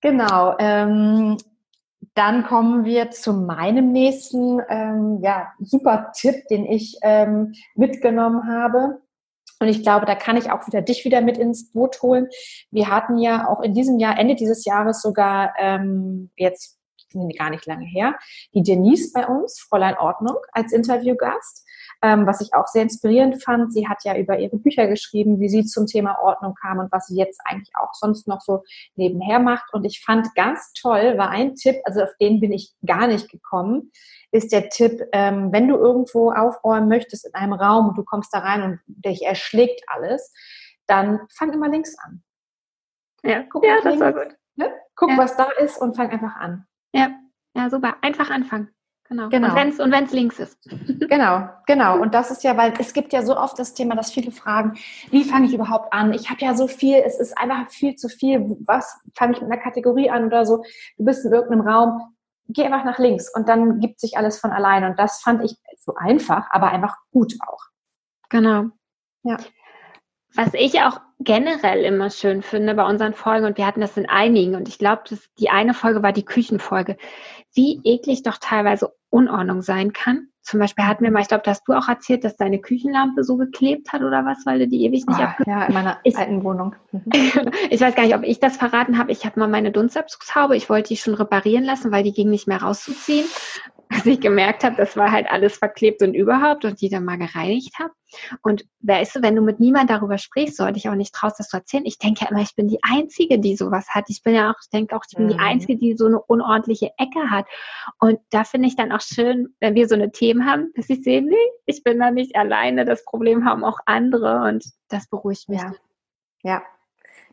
Genau. 0.00 0.56
Ähm, 0.58 1.36
dann 2.14 2.44
kommen 2.44 2.84
wir 2.84 3.10
zu 3.10 3.32
meinem 3.32 3.92
nächsten, 3.92 4.60
ähm, 4.68 5.20
ja, 5.22 5.48
super 5.60 6.12
Tipp, 6.14 6.46
den 6.48 6.66
ich 6.66 6.98
ähm, 7.02 7.52
mitgenommen 7.74 8.46
habe. 8.46 9.00
Und 9.60 9.68
ich 9.68 9.82
glaube, 9.82 10.06
da 10.06 10.14
kann 10.14 10.36
ich 10.36 10.50
auch 10.50 10.66
wieder 10.66 10.82
dich 10.82 11.04
wieder 11.04 11.20
mit 11.20 11.38
ins 11.38 11.72
Boot 11.72 12.00
holen. 12.02 12.28
Wir 12.70 12.88
hatten 12.88 13.18
ja 13.18 13.48
auch 13.48 13.60
in 13.60 13.74
diesem 13.74 13.98
Jahr, 13.98 14.18
Ende 14.18 14.34
dieses 14.34 14.64
Jahres 14.64 15.02
sogar 15.02 15.54
ähm, 15.58 16.30
jetzt 16.36 16.78
gar 17.38 17.50
nicht 17.50 17.66
lange 17.66 17.86
her, 17.86 18.14
die 18.54 18.62
Denise 18.62 19.12
bei 19.12 19.26
uns, 19.26 19.60
Fräulein 19.60 19.96
Ordnung, 19.96 20.36
als 20.52 20.72
Interviewgast. 20.72 21.64
Ähm, 22.00 22.26
was 22.26 22.40
ich 22.40 22.54
auch 22.54 22.68
sehr 22.68 22.82
inspirierend 22.82 23.42
fand. 23.42 23.72
Sie 23.72 23.88
hat 23.88 24.04
ja 24.04 24.16
über 24.16 24.38
ihre 24.38 24.56
Bücher 24.56 24.86
geschrieben, 24.86 25.40
wie 25.40 25.48
sie 25.48 25.64
zum 25.64 25.86
Thema 25.86 26.16
Ordnung 26.22 26.54
kam 26.54 26.78
und 26.78 26.92
was 26.92 27.06
sie 27.06 27.16
jetzt 27.16 27.40
eigentlich 27.44 27.74
auch 27.74 27.92
sonst 27.92 28.28
noch 28.28 28.40
so 28.40 28.62
nebenher 28.94 29.40
macht. 29.40 29.74
Und 29.74 29.84
ich 29.84 30.04
fand 30.04 30.32
ganz 30.36 30.72
toll, 30.80 31.18
war 31.18 31.30
ein 31.30 31.56
Tipp, 31.56 31.76
also 31.84 32.02
auf 32.02 32.14
den 32.20 32.38
bin 32.38 32.52
ich 32.52 32.72
gar 32.86 33.08
nicht 33.08 33.28
gekommen, 33.30 33.90
ist 34.30 34.52
der 34.52 34.68
Tipp, 34.68 35.08
ähm, 35.12 35.52
wenn 35.52 35.66
du 35.66 35.76
irgendwo 35.76 36.30
aufräumen 36.32 36.88
möchtest 36.88 37.26
in 37.26 37.34
einem 37.34 37.54
Raum 37.54 37.88
und 37.88 37.98
du 37.98 38.04
kommst 38.04 38.32
da 38.32 38.40
rein 38.40 38.62
und 38.62 38.80
dich 38.86 39.24
erschlägt 39.24 39.82
alles, 39.88 40.32
dann 40.86 41.20
fang 41.36 41.52
immer 41.52 41.68
links 41.68 41.96
an. 41.98 42.22
Ja, 43.24 43.42
guck 43.50 43.64
ja, 43.64 43.76
das 43.76 43.84
links, 43.84 44.00
war 44.00 44.12
gut. 44.12 44.36
Ne? 44.56 44.72
Guck, 44.94 45.10
ja. 45.10 45.18
was 45.18 45.36
da 45.36 45.50
ist 45.50 45.80
und 45.80 45.96
fang 45.96 46.10
einfach 46.10 46.36
an. 46.36 46.66
Ja, 46.92 47.10
ja, 47.54 47.70
super. 47.70 47.96
Einfach 48.02 48.30
anfangen. 48.30 48.70
Genau. 49.08 49.28
genau. 49.30 49.48
Und 49.48 49.90
wenn 49.90 50.04
es 50.04 50.12
links 50.12 50.38
ist. 50.38 50.58
genau, 51.08 51.48
genau. 51.66 51.98
Und 51.98 52.12
das 52.12 52.30
ist 52.30 52.44
ja, 52.44 52.56
weil 52.56 52.74
es 52.78 52.92
gibt 52.92 53.12
ja 53.12 53.22
so 53.22 53.36
oft 53.36 53.58
das 53.58 53.72
Thema, 53.72 53.94
dass 53.94 54.10
viele 54.10 54.32
fragen, 54.32 54.78
wie 55.10 55.24
fange 55.24 55.46
ich 55.46 55.54
überhaupt 55.54 55.92
an? 55.92 56.12
Ich 56.12 56.28
habe 56.28 56.40
ja 56.42 56.54
so 56.54 56.68
viel, 56.68 56.96
es 56.96 57.18
ist 57.18 57.36
einfach 57.38 57.70
viel 57.70 57.96
zu 57.96 58.08
viel. 58.08 58.56
Was 58.66 59.00
fange 59.16 59.32
ich 59.32 59.40
mit 59.40 59.50
einer 59.50 59.60
Kategorie 59.60 60.10
an 60.10 60.26
oder 60.26 60.44
so? 60.44 60.62
Du 60.98 61.04
bist 61.04 61.24
in 61.24 61.32
irgendeinem 61.32 61.66
Raum, 61.66 62.16
geh 62.48 62.64
einfach 62.64 62.84
nach 62.84 62.98
links 62.98 63.32
und 63.34 63.48
dann 63.48 63.80
gibt 63.80 64.00
sich 64.00 64.18
alles 64.18 64.38
von 64.38 64.50
alleine. 64.50 64.90
Und 64.90 64.98
das 64.98 65.22
fand 65.22 65.42
ich 65.42 65.56
so 65.78 65.94
einfach, 65.94 66.46
aber 66.50 66.68
einfach 66.68 66.96
gut 67.10 67.34
auch. 67.46 67.64
Genau. 68.28 68.66
Ja. 69.22 69.38
Was 70.34 70.52
ich 70.52 70.80
auch 70.82 71.00
generell 71.20 71.84
immer 71.84 72.10
schön 72.10 72.42
finde 72.42 72.74
bei 72.74 72.84
unseren 72.84 73.14
Folgen, 73.14 73.46
und 73.46 73.58
wir 73.58 73.66
hatten 73.66 73.80
das 73.80 73.96
in 73.96 74.08
einigen, 74.08 74.54
und 74.54 74.68
ich 74.68 74.78
glaube, 74.78 75.02
die 75.38 75.50
eine 75.50 75.74
Folge 75.74 76.02
war 76.02 76.12
die 76.12 76.24
Küchenfolge, 76.24 76.96
wie 77.54 77.80
eklig 77.84 78.22
doch 78.22 78.38
teilweise 78.38 78.92
Unordnung 79.10 79.62
sein 79.62 79.92
kann. 79.92 80.28
Zum 80.42 80.60
Beispiel 80.60 80.86
hatten 80.86 81.04
wir 81.04 81.10
mal, 81.10 81.20
ich 81.20 81.28
glaube, 81.28 81.42
da 81.44 81.50
hast 81.50 81.66
du 81.66 81.74
auch 81.74 81.88
erzählt, 81.88 82.24
dass 82.24 82.36
deine 82.36 82.58
Küchenlampe 82.58 83.22
so 83.22 83.36
geklebt 83.36 83.92
hat 83.92 84.02
oder 84.02 84.24
was, 84.24 84.46
weil 84.46 84.60
du 84.60 84.68
die 84.68 84.84
ewig 84.84 85.06
nicht 85.06 85.18
oh, 85.18 85.42
Ja, 85.46 85.64
in 85.64 85.74
meiner 85.74 85.98
ich, 86.04 86.16
alten 86.16 86.42
Wohnung. 86.42 86.74
Mhm. 86.92 87.02
ich 87.70 87.80
weiß 87.80 87.94
gar 87.94 88.04
nicht, 88.04 88.14
ob 88.14 88.22
ich 88.22 88.40
das 88.40 88.56
verraten 88.56 88.96
habe. 88.96 89.12
Ich 89.12 89.26
habe 89.26 89.40
mal 89.40 89.48
meine 89.48 89.72
Dunstabzugshaube, 89.72 90.56
ich 90.56 90.70
wollte 90.70 90.88
die 90.88 90.96
schon 90.96 91.14
reparieren 91.14 91.64
lassen, 91.64 91.92
weil 91.92 92.02
die 92.02 92.12
ging 92.12 92.30
nicht 92.30 92.48
mehr 92.48 92.62
rauszuziehen 92.62 93.26
als 93.90 94.06
ich 94.06 94.20
gemerkt 94.20 94.64
habe, 94.64 94.76
das 94.76 94.96
war 94.96 95.10
halt 95.10 95.30
alles 95.30 95.56
verklebt 95.56 96.02
und 96.02 96.14
überhaupt 96.14 96.64
und 96.64 96.80
die 96.80 96.88
dann 96.88 97.04
mal 97.04 97.16
gereinigt 97.16 97.78
habe. 97.78 97.92
Und 98.42 98.64
weißt 98.80 99.16
du, 99.16 99.22
wenn 99.22 99.34
du 99.34 99.42
mit 99.42 99.60
niemand 99.60 99.90
darüber 99.90 100.18
sprichst, 100.18 100.56
sollte 100.56 100.78
ich 100.78 100.88
auch 100.88 100.94
nicht 100.94 101.14
traust, 101.14 101.38
das 101.38 101.48
zu 101.48 101.56
erzählen. 101.56 101.86
Ich 101.86 101.98
denke 101.98 102.24
ja 102.24 102.30
immer, 102.30 102.42
ich 102.42 102.54
bin 102.54 102.68
die 102.68 102.80
Einzige, 102.82 103.38
die 103.38 103.56
sowas 103.56 103.88
hat. 103.90 104.04
Ich 104.08 104.22
bin 104.22 104.34
ja 104.34 104.50
auch, 104.50 104.56
ich 104.62 104.70
denke 104.70 104.94
auch, 104.94 105.02
ich 105.08 105.16
bin 105.16 105.26
mhm. 105.26 105.30
die 105.30 105.38
Einzige, 105.38 105.76
die 105.76 105.96
so 105.96 106.06
eine 106.06 106.20
unordentliche 106.20 106.90
Ecke 106.98 107.30
hat. 107.30 107.46
Und 107.98 108.20
da 108.30 108.44
finde 108.44 108.68
ich 108.68 108.76
dann 108.76 108.92
auch 108.92 109.00
schön, 109.00 109.54
wenn 109.60 109.74
wir 109.74 109.88
so 109.88 109.94
eine 109.94 110.12
Themen 110.12 110.46
haben, 110.46 110.72
dass 110.74 110.90
ich 110.90 111.02
sehe, 111.02 111.22
nee, 111.22 111.36
ich 111.66 111.82
bin 111.82 111.98
da 111.98 112.10
nicht 112.10 112.36
alleine. 112.36 112.84
Das 112.84 113.04
Problem 113.04 113.44
haben 113.44 113.64
auch 113.64 113.78
andere 113.86 114.42
und 114.48 114.64
das 114.88 115.08
beruhigt 115.08 115.48
mich. 115.48 115.60
Ja. 115.60 115.72
ja. 116.42 116.62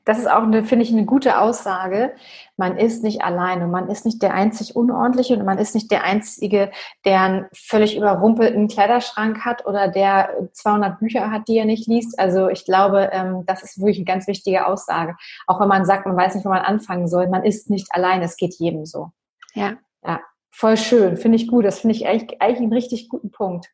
Das 0.06 0.20
ist 0.20 0.30
auch, 0.30 0.44
eine, 0.44 0.64
finde 0.64 0.86
ich, 0.86 0.92
eine 0.92 1.06
gute 1.06 1.40
Aussage. 1.40 2.14
Man 2.58 2.78
ist 2.78 3.04
nicht 3.04 3.24
alleine. 3.24 3.68
Man 3.68 3.90
ist 3.90 4.06
nicht 4.06 4.22
der 4.22 4.36
einzig 4.36 4.76
Unordentliche 4.76 5.36
und 5.36 5.46
man 5.46 5.58
ist 5.58 5.74
nicht 5.74 5.90
der 5.90 6.04
Einzige, 6.04 6.72
der 7.06 7.22
einen 7.22 7.46
völlig 7.54 7.98
überrumpelten 7.98 8.68
Kleiderschrank 8.68 9.44
hat 9.44 9.66
oder 9.66 9.88
der 9.88 10.30
200 10.54 11.00
Bücher 11.00 11.32
hat, 11.32 11.48
die 11.48 11.58
er 11.58 11.66
nicht 11.66 11.88
liest. 11.88 12.20
Also 12.20 12.50
ich 12.50 12.66
glaube, 12.66 13.10
ähm, 13.12 13.44
das 13.48 13.64
ist 13.64 13.80
wirklich 13.80 13.98
eine 13.98 14.06
ganz 14.06 14.28
wichtige 14.28 14.68
Aussage. 14.68 15.16
Auch 15.48 15.60
wenn 15.60 15.68
man 15.68 15.86
sagt, 15.86 16.06
man 16.06 16.16
weiß 16.16 16.36
nicht, 16.36 16.46
wo 16.46 16.50
man 16.50 16.62
anfangen 16.62 17.08
soll. 17.08 17.28
Man 17.28 17.44
ist 17.44 17.72
nicht 17.72 17.88
alleine. 17.90 18.26
Es 18.26 18.38
geht 18.38 18.54
jedem 18.60 18.86
so. 18.86 19.10
Ja. 19.56 19.74
Ja, 20.06 20.22
voll 20.52 20.78
schön. 20.78 21.18
Finde 21.18 21.38
ich 21.38 21.48
gut. 21.48 21.66
Das 21.66 21.80
finde 21.80 21.96
ich 21.96 22.08
eigentlich, 22.08 22.42
eigentlich 22.42 22.60
einen 22.60 22.74
richtig 22.74 23.10
guten 23.10 23.32
Punkt. 23.32 23.72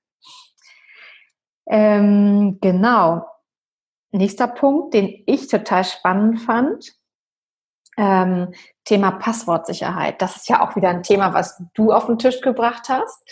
Ähm, 1.67 2.57
genau. 2.61 3.25
Nächster 4.11 4.47
Punkt, 4.47 4.93
den 4.93 5.23
ich 5.25 5.47
total 5.47 5.83
spannend 5.83 6.41
fand, 6.41 6.93
ähm, 7.97 8.53
Thema 8.85 9.11
Passwortsicherheit. 9.11 10.21
Das 10.21 10.37
ist 10.37 10.49
ja 10.49 10.61
auch 10.61 10.75
wieder 10.75 10.89
ein 10.89 11.03
Thema, 11.03 11.33
was 11.33 11.61
du 11.73 11.91
auf 11.91 12.07
den 12.07 12.17
Tisch 12.17 12.41
gebracht 12.41 12.89
hast. 12.89 13.23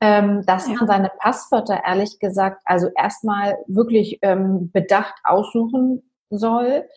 Ähm, 0.00 0.46
dass 0.46 0.68
man 0.68 0.86
seine 0.86 1.10
Passwörter 1.18 1.82
ehrlich 1.84 2.20
gesagt, 2.20 2.60
also 2.64 2.88
erstmal 2.96 3.58
wirklich 3.66 4.20
ähm, 4.22 4.70
bedacht 4.70 5.14
aussuchen 5.24 6.08
soll, 6.30 6.88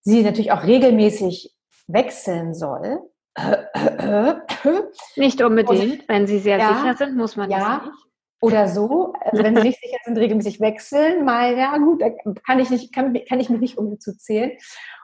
sie 0.00 0.24
natürlich 0.24 0.50
auch 0.50 0.64
regelmäßig 0.64 1.54
wechseln 1.86 2.54
soll. 2.54 3.02
Nicht 5.14 5.40
unbedingt, 5.42 6.00
Und, 6.00 6.08
wenn 6.08 6.26
sie 6.26 6.40
sehr 6.40 6.58
ja, 6.58 6.74
sicher 6.74 6.96
sind, 6.96 7.16
muss 7.16 7.36
man 7.36 7.50
ja, 7.50 7.58
das 7.58 7.86
nicht. 7.86 8.09
Oder 8.40 8.68
so, 8.68 9.12
also 9.20 9.42
wenn 9.42 9.54
sie 9.56 9.62
nicht 9.68 9.80
sicher 9.80 9.98
sind, 10.04 10.16
regelmäßig 10.16 10.60
wechseln, 10.60 11.24
mal, 11.24 11.56
ja 11.56 11.76
gut, 11.76 12.00
da 12.00 12.10
kann 12.46 12.58
ich, 12.58 12.70
nicht, 12.70 12.92
kann, 12.92 13.12
kann 13.28 13.38
ich 13.38 13.50
mich 13.50 13.60
nicht 13.60 13.78
um 13.78 14.00
zu 14.00 14.16
zählen. 14.16 14.52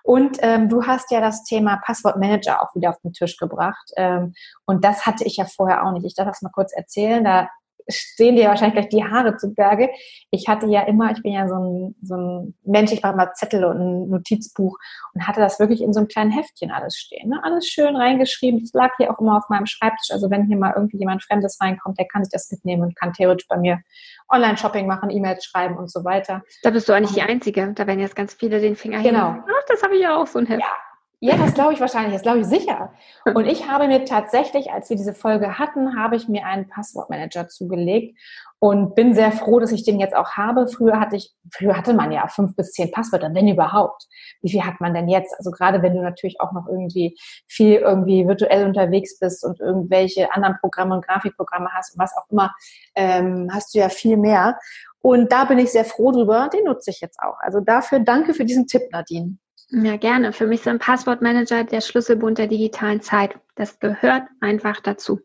Und 0.03 0.39
ähm, 0.41 0.69
du 0.69 0.87
hast 0.87 1.11
ja 1.11 1.21
das 1.21 1.45
Thema 1.45 1.81
Passwortmanager 1.85 2.63
auch 2.63 2.75
wieder 2.75 2.91
auf 2.91 3.01
den 3.01 3.13
Tisch 3.13 3.37
gebracht. 3.37 3.91
Ähm, 3.97 4.35
und 4.65 4.85
das 4.85 5.05
hatte 5.05 5.25
ich 5.25 5.37
ja 5.37 5.45
vorher 5.45 5.85
auch 5.85 5.93
nicht. 5.93 6.07
Ich 6.07 6.15
darf 6.15 6.29
das 6.29 6.43
mal 6.43 6.51
kurz 6.51 6.73
erzählen. 6.73 7.25
Da 7.25 7.49
stehen 7.89 8.37
dir 8.37 8.49
wahrscheinlich 8.49 8.75
gleich 8.75 8.89
die 8.89 9.05
Haare 9.05 9.37
zu 9.37 9.55
Berge. 9.55 9.91
Ich 10.31 10.49
hatte 10.49 10.67
ja 10.67 10.83
immer, 10.83 11.13
ich 11.13 11.23
bin 11.23 11.33
ja 11.33 11.49
so 11.49 11.55
ein, 11.55 11.97
so 12.03 12.15
ein 12.17 12.55
Mensch, 12.65 12.93
ich 12.93 13.03
brauche 13.03 13.17
mal 13.17 13.33
Zettel 13.35 13.65
und 13.65 13.79
ein 13.79 14.09
Notizbuch 14.11 14.77
und 15.15 15.27
hatte 15.27 15.41
das 15.41 15.61
wirklich 15.61 15.83
in 15.83 15.93
so 15.93 16.01
einem 16.01 16.09
kleinen 16.09 16.31
Heftchen 16.31 16.71
alles 16.71 16.97
stehen. 16.97 17.29
Ne? 17.29 17.41
Alles 17.43 17.67
schön 17.67 17.97
reingeschrieben. 17.97 18.61
Das 18.61 18.73
lag 18.73 18.91
hier 18.97 19.11
auch 19.11 19.19
immer 19.21 19.37
auf 19.37 19.49
meinem 19.49 19.67
Schreibtisch. 19.67 20.11
Also 20.11 20.31
wenn 20.31 20.47
hier 20.47 20.57
mal 20.57 20.73
irgendwie 20.75 20.99
jemand 20.99 21.23
Fremdes 21.23 21.59
reinkommt, 21.61 21.99
der 21.99 22.07
kann 22.07 22.25
sich 22.25 22.33
das 22.33 22.51
mitnehmen 22.51 22.83
und 22.83 22.97
kann 22.97 23.13
theoretisch 23.13 23.49
bei 23.49 23.57
mir 23.57 23.81
Online-Shopping 24.29 24.87
machen, 24.87 25.11
E-Mails 25.11 25.45
schreiben 25.45 25.77
und 25.77 25.91
so 25.91 26.05
weiter. 26.05 26.43
Da 26.63 26.71
bist 26.71 26.89
du 26.89 26.93
auch 26.93 27.01
nicht 27.01 27.15
die 27.15 27.23
Einzige. 27.23 27.73
Da 27.75 27.87
werden 27.87 28.01
jetzt 28.01 28.17
ganz 28.17 28.35
viele 28.35 28.61
den 28.61 28.77
Finger 28.77 29.03
genau. 29.03 29.33
Hin. 29.33 29.43
Ach, 29.47 29.65
das 29.69 29.83
habe 29.83 29.95
ich 29.95 30.03
ja 30.03 30.17
auch 30.17 30.27
so 30.27 30.39
ein 30.39 30.47
Heft. 30.47 30.61
Ja, 30.61 30.75
ja, 31.21 31.37
das 31.39 31.55
glaube 31.55 31.73
ich 31.73 31.81
wahrscheinlich, 31.81 32.13
das 32.13 32.23
glaube 32.23 32.41
ich 32.41 32.47
sicher. 32.47 32.93
Und 33.35 33.47
ich 33.47 33.69
habe 33.69 33.89
mir 33.89 34.05
tatsächlich, 34.05 34.71
als 34.71 34.91
wir 34.91 34.99
diese 34.99 35.15
Folge 35.15 35.59
hatten, 35.59 35.99
habe 35.99 36.15
ich 36.15 36.29
mir 36.29 36.45
einen 36.45 36.69
Passwortmanager 36.69 37.49
zugelegt 37.49 38.19
und 38.59 38.95
bin 38.95 39.15
sehr 39.15 39.33
froh, 39.33 39.59
dass 39.59 39.73
ich 39.73 39.83
den 39.83 39.99
jetzt 39.99 40.15
auch 40.15 40.33
habe. 40.33 40.69
Früher 40.69 41.01
hatte 41.01 41.17
ich, 41.17 41.35
früher 41.51 41.75
hatte 41.75 41.95
man 41.95 42.13
ja 42.13 42.29
fünf 42.29 42.55
bis 42.55 42.73
zehn 42.73 42.91
Passwörter, 42.91 43.33
wenn 43.33 43.49
überhaupt. 43.49 44.07
Wie 44.43 44.51
viel 44.51 44.63
hat 44.63 44.79
man 44.81 44.93
denn 44.93 45.09
jetzt? 45.09 45.35
Also 45.39 45.51
gerade 45.51 45.81
wenn 45.81 45.95
du 45.95 46.03
natürlich 46.03 46.39
auch 46.41 46.53
noch 46.53 46.67
irgendwie 46.69 47.17
viel 47.47 47.77
irgendwie 47.77 48.29
virtuell 48.29 48.67
unterwegs 48.67 49.19
bist 49.19 49.43
und 49.43 49.59
irgendwelche 49.59 50.33
anderen 50.35 50.59
Programme 50.61 50.97
und 50.97 51.07
Grafikprogramme 51.07 51.71
hast 51.73 51.95
und 51.95 52.03
was 52.03 52.15
auch 52.15 52.31
immer, 52.31 52.55
ähm, 52.95 53.49
hast 53.53 53.75
du 53.75 53.79
ja 53.79 53.89
viel 53.89 54.19
mehr. 54.19 54.59
Und 55.01 55.33
da 55.33 55.45
bin 55.45 55.59
ich 55.59 55.73
sehr 55.73 55.87
froh 55.87 56.13
drüber. 56.13 56.51
Den 56.53 56.65
nutze 56.65 56.91
ich 56.91 57.01
jetzt 57.01 57.19
auch. 57.21 57.37
Also 57.41 57.61
dafür 57.61 58.01
danke 58.01 58.35
für 58.35 58.45
diesen 58.45 58.67
Tipp, 58.67 58.83
Nadine. 58.91 59.39
Ja, 59.71 59.97
gerne. 59.97 60.33
Für 60.33 60.47
mich 60.47 60.61
ist 60.61 60.69
ein 60.69 60.79
Passwortmanager 60.79 61.65
der 61.65 61.81
Schlüsselbund 61.81 62.39
der 62.39 62.47
digitalen 62.47 63.01
Zeit. 63.01 63.39
Das 63.57 63.81
gehört 63.81 64.23
einfach 64.41 64.81
dazu. 64.81 65.21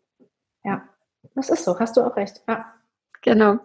Ja, 0.64 0.84
das 1.36 1.50
ist 1.50 1.64
so. 1.64 1.80
Hast 1.80 1.98
du 1.98 2.02
auch 2.02 2.16
recht. 2.16 2.42
Ja. 2.48 2.74
Genau. 3.22 3.60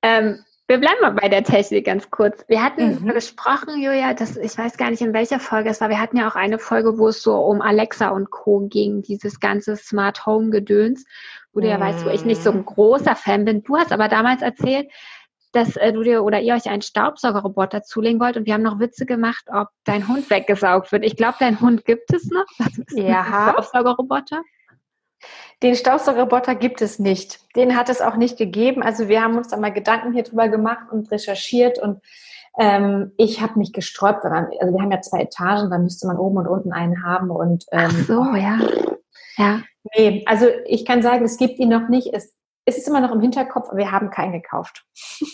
Ähm, 0.00 0.44
wir 0.66 0.78
bleiben 0.78 1.00
mal 1.00 1.12
bei 1.12 1.28
der 1.28 1.44
Technik 1.44 1.86
ganz 1.86 2.10
kurz. 2.10 2.44
Wir 2.46 2.62
hatten 2.62 3.02
mhm. 3.02 3.08
gesprochen, 3.08 3.80
Julia, 3.82 4.12
dass 4.14 4.36
ich 4.36 4.56
weiß 4.56 4.76
gar 4.76 4.90
nicht, 4.90 5.00
in 5.00 5.14
welcher 5.14 5.40
Folge 5.40 5.70
es 5.70 5.80
war. 5.80 5.88
Wir 5.88 6.00
hatten 6.00 6.18
ja 6.18 6.28
auch 6.28 6.36
eine 6.36 6.58
Folge, 6.58 6.98
wo 6.98 7.08
es 7.08 7.22
so 7.22 7.36
um 7.36 7.62
Alexa 7.62 8.08
und 8.08 8.30
Co. 8.30 8.66
ging, 8.68 9.02
dieses 9.02 9.40
ganze 9.40 9.76
Smart 9.76 10.26
Home 10.26 10.50
Gedöns, 10.50 11.06
wo 11.52 11.60
du 11.60 11.68
ja 11.68 11.80
weißt, 11.80 12.04
wo 12.04 12.10
ich 12.10 12.24
nicht 12.24 12.42
so 12.42 12.50
ein 12.50 12.58
mhm. 12.58 12.66
großer 12.66 13.16
Fan 13.16 13.46
bin. 13.46 13.62
Du 13.62 13.76
hast 13.76 13.92
aber 13.92 14.08
damals 14.08 14.42
erzählt, 14.42 14.90
dass 15.58 15.76
äh, 15.76 15.92
du 15.92 16.02
dir 16.02 16.22
oder 16.22 16.40
ihr 16.40 16.54
euch 16.54 16.68
einen 16.68 16.82
Staubsaugerroboter 16.82 17.82
zulegen 17.82 18.20
wollt 18.20 18.36
und 18.36 18.46
wir 18.46 18.54
haben 18.54 18.62
noch 18.62 18.78
Witze 18.78 19.06
gemacht, 19.06 19.44
ob 19.52 19.68
dein 19.84 20.06
Hund 20.06 20.30
weggesaugt 20.30 20.92
wird. 20.92 21.04
Ich 21.04 21.16
glaube, 21.16 21.36
dein 21.40 21.60
Hund 21.60 21.84
gibt 21.84 22.12
es 22.14 22.30
noch. 22.30 22.46
Ja. 22.90 23.52
Staubsaugerroboter? 23.52 24.42
Den 25.62 25.74
Staubsaugerroboter 25.74 26.54
gibt 26.54 26.80
es 26.80 27.00
nicht. 27.00 27.40
Den 27.56 27.76
hat 27.76 27.88
es 27.88 28.00
auch 28.00 28.16
nicht 28.16 28.38
gegeben. 28.38 28.82
Also 28.82 29.08
wir 29.08 29.20
haben 29.20 29.36
uns 29.36 29.48
da 29.48 29.56
mal 29.56 29.72
Gedanken 29.72 30.12
hier 30.12 30.22
drüber 30.22 30.48
gemacht 30.48 30.92
und 30.92 31.10
recherchiert 31.10 31.80
und 31.80 32.00
ähm, 32.58 33.12
ich 33.16 33.40
habe 33.40 33.58
mich 33.58 33.72
gesträubt. 33.72 34.22
Man, 34.22 34.48
also 34.60 34.72
wir 34.72 34.80
haben 34.80 34.92
ja 34.92 35.00
zwei 35.00 35.22
Etagen, 35.22 35.70
da 35.70 35.78
müsste 35.78 36.06
man 36.06 36.18
oben 36.18 36.38
und 36.38 36.46
unten 36.46 36.72
einen 36.72 37.04
haben 37.04 37.30
und 37.30 37.64
ähm, 37.72 37.90
Ach 37.90 38.06
so, 38.06 38.22
ja. 38.34 38.58
Ja. 39.36 39.62
Nee, 39.96 40.24
also 40.26 40.46
ich 40.66 40.84
kann 40.84 41.02
sagen, 41.02 41.24
es 41.24 41.36
gibt 41.36 41.58
ihn 41.58 41.68
noch 41.68 41.88
nicht. 41.88 42.12
Es 42.12 42.37
es 42.68 42.76
ist 42.76 42.88
immer 42.88 43.00
noch 43.00 43.12
im 43.12 43.20
Hinterkopf, 43.20 43.70
wir 43.74 43.90
haben 43.90 44.10
keinen 44.10 44.32
gekauft. 44.32 44.84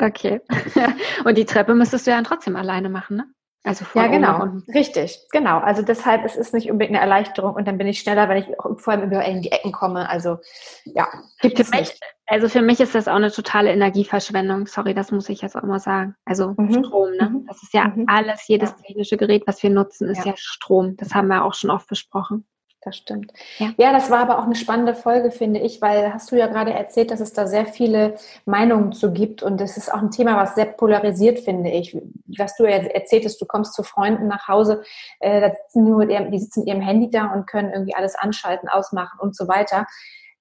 Okay. 0.00 0.40
Und 1.24 1.38
die 1.38 1.44
Treppe 1.44 1.74
müsstest 1.74 2.06
du 2.06 2.10
ja 2.10 2.16
dann 2.16 2.24
trotzdem 2.24 2.56
alleine 2.56 2.88
machen, 2.88 3.18
ne? 3.18 3.26
Also 3.62 3.84
ja, 3.94 4.08
genau, 4.08 4.48
richtig, 4.74 5.20
genau. 5.30 5.58
Also 5.58 5.82
deshalb 5.82 6.24
es 6.24 6.34
ist 6.34 6.48
es 6.48 6.52
nicht 6.52 6.68
unbedingt 6.68 6.96
eine 6.96 7.04
Erleichterung 7.04 7.54
und 7.54 7.68
dann 7.68 7.78
bin 7.78 7.86
ich 7.86 8.00
schneller, 8.00 8.28
wenn 8.28 8.38
ich 8.38 8.58
auch 8.58 8.80
vor 8.80 8.94
allem 8.94 9.04
überall 9.04 9.30
in 9.30 9.42
die 9.42 9.52
Ecken 9.52 9.70
komme. 9.70 10.08
Also 10.08 10.38
ja, 10.84 11.06
gibt 11.40 11.58
für 11.58 11.62
es 11.62 11.70
mich, 11.70 11.80
nicht. 11.80 12.00
Also 12.26 12.48
für 12.48 12.62
mich 12.62 12.80
ist 12.80 12.96
das 12.96 13.06
auch 13.06 13.14
eine 13.14 13.30
totale 13.30 13.70
Energieverschwendung. 13.70 14.66
Sorry, 14.66 14.94
das 14.94 15.12
muss 15.12 15.28
ich 15.28 15.42
jetzt 15.42 15.54
auch 15.54 15.62
mal 15.62 15.78
sagen. 15.78 16.16
Also 16.24 16.54
mhm. 16.56 16.84
Strom, 16.84 17.12
ne? 17.12 17.30
Mhm. 17.30 17.46
Das 17.46 17.62
ist 17.62 17.72
ja 17.72 17.84
mhm. 17.84 18.06
alles, 18.08 18.48
jedes 18.48 18.74
technische 18.74 19.16
Gerät, 19.16 19.44
was 19.46 19.62
wir 19.62 19.70
nutzen, 19.70 20.08
ist 20.08 20.24
ja. 20.24 20.32
ja 20.32 20.36
Strom. 20.36 20.96
Das 20.96 21.14
haben 21.14 21.28
wir 21.28 21.44
auch 21.44 21.54
schon 21.54 21.70
oft 21.70 21.86
besprochen 21.86 22.44
das 22.82 22.96
stimmt. 22.96 23.32
Ja. 23.58 23.70
ja. 23.76 23.92
das 23.92 24.10
war 24.10 24.18
aber 24.18 24.38
auch 24.38 24.44
eine 24.44 24.54
spannende 24.54 24.94
Folge, 24.94 25.30
finde 25.30 25.60
ich, 25.60 25.80
weil 25.80 26.12
hast 26.12 26.30
du 26.30 26.36
ja 26.36 26.46
gerade 26.46 26.72
erzählt, 26.72 27.10
dass 27.10 27.20
es 27.20 27.32
da 27.32 27.46
sehr 27.46 27.66
viele 27.66 28.16
Meinungen 28.44 28.92
zu 28.92 29.12
gibt 29.12 29.42
und 29.42 29.60
das 29.60 29.76
ist 29.76 29.92
auch 29.92 30.00
ein 30.02 30.10
Thema, 30.10 30.36
was 30.36 30.54
sehr 30.54 30.66
polarisiert, 30.66 31.40
finde 31.40 31.70
ich. 31.70 31.96
Was 32.38 32.56
du 32.56 32.64
erzähltest, 32.64 33.40
du 33.40 33.46
kommst 33.46 33.74
zu 33.74 33.82
Freunden 33.82 34.26
nach 34.28 34.48
Hause, 34.48 34.82
äh, 35.20 35.40
da 35.40 35.54
sitzen 35.54 35.84
nur, 35.84 36.06
die 36.06 36.38
sitzen 36.38 36.60
mit 36.60 36.68
ihrem 36.68 36.80
Handy 36.80 37.10
da 37.10 37.32
und 37.32 37.46
können 37.46 37.72
irgendwie 37.72 37.94
alles 37.94 38.14
anschalten, 38.14 38.68
ausmachen 38.68 39.18
und 39.20 39.36
so 39.36 39.48
weiter. 39.48 39.86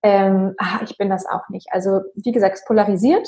Ähm, 0.03 0.55
ach, 0.57 0.81
ich 0.81 0.97
bin 0.97 1.09
das 1.09 1.25
auch 1.25 1.47
nicht. 1.49 1.67
Also 1.71 2.01
wie 2.15 2.31
gesagt, 2.31 2.55
es 2.57 2.65
polarisiert. 2.65 3.27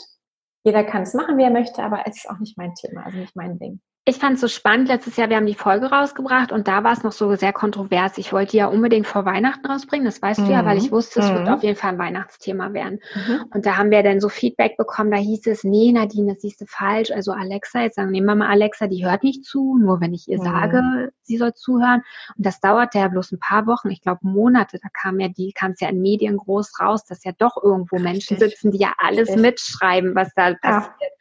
Jeder 0.63 0.83
kann 0.83 1.03
es 1.03 1.13
machen, 1.13 1.37
wie 1.37 1.43
er 1.43 1.51
möchte, 1.51 1.83
aber 1.83 2.03
es 2.05 2.17
ist 2.17 2.29
auch 2.29 2.39
nicht 2.39 2.57
mein 2.57 2.73
Thema, 2.73 3.05
also 3.05 3.17
nicht 3.17 3.35
mein 3.35 3.59
Ding 3.59 3.81
ich 4.05 4.17
fand 4.17 4.35
es 4.35 4.41
so 4.41 4.49
spannend. 4.49 4.89
Letztes 4.89 5.15
Jahr, 5.15 5.29
wir 5.29 5.37
haben 5.37 5.45
die 5.45 5.53
Folge 5.53 5.85
rausgebracht 5.85 6.51
und 6.51 6.67
da 6.67 6.83
war 6.83 6.91
es 6.91 7.03
noch 7.03 7.13
so 7.13 7.35
sehr 7.35 7.53
kontrovers. 7.53 8.17
Ich 8.17 8.33
wollte 8.33 8.51
die 8.51 8.57
ja 8.57 8.67
unbedingt 8.67 9.07
vor 9.07 9.23
Weihnachten 9.23 9.65
rausbringen, 9.65 10.05
das 10.05 10.21
weißt 10.21 10.41
mhm. 10.41 10.45
du 10.45 10.51
ja, 10.51 10.65
weil 10.65 10.77
ich 10.77 10.87
mhm. 10.87 10.95
wusste, 10.95 11.21
es 11.21 11.29
mhm. 11.29 11.35
wird 11.35 11.49
auf 11.49 11.63
jeden 11.63 11.77
Fall 11.77 11.93
ein 11.93 11.99
Weihnachtsthema 11.99 12.73
werden. 12.73 12.99
Mhm. 13.15 13.45
Und 13.53 13.65
da 13.65 13.77
haben 13.77 13.91
wir 13.91 14.03
dann 14.03 14.19
so 14.19 14.27
Feedback 14.27 14.75
bekommen, 14.75 15.09
da 15.09 15.17
hieß 15.17 15.47
es, 15.47 15.63
nee, 15.63 15.93
Nadine, 15.93 16.33
das 16.33 16.41
siehst 16.41 16.59
du 16.59 16.65
falsch. 16.65 17.11
Also 17.11 17.31
Alexa, 17.31 17.81
jetzt 17.81 17.95
sagen, 17.95 18.11
nehmen 18.11 18.27
wir 18.27 18.35
mal 18.35 18.49
Alexa, 18.49 18.87
die 18.87 19.05
hört 19.05 19.23
nicht 19.23 19.45
zu, 19.45 19.77
nur 19.77 20.01
wenn 20.01 20.13
ich 20.13 20.27
ihr 20.27 20.39
mhm. 20.39 20.43
sage, 20.43 21.11
sie 21.21 21.37
soll 21.37 21.53
zuhören. 21.53 22.03
Und 22.37 22.45
das 22.45 22.59
dauerte 22.59 22.99
ja 22.99 23.07
bloß 23.07 23.31
ein 23.31 23.39
paar 23.39 23.67
Wochen, 23.67 23.89
ich 23.89 24.01
glaube 24.01 24.19
Monate. 24.23 24.79
Da 24.83 24.89
kam 24.89 25.21
ja 25.21 25.29
die, 25.29 25.53
kam 25.53 25.71
es 25.71 25.79
ja 25.79 25.87
in 25.87 26.01
Medien 26.01 26.35
groß 26.35 26.77
raus, 26.81 27.05
dass 27.05 27.23
ja 27.23 27.31
doch 27.37 27.55
irgendwo 27.63 27.99
Menschen 27.99 28.37
sitzen, 28.37 28.71
die 28.71 28.79
ja 28.79 28.91
alles 28.97 29.29
Richtig. 29.29 29.41
mitschreiben, 29.41 30.13
was 30.13 30.33
da 30.35 30.53
passiert. 30.55 31.13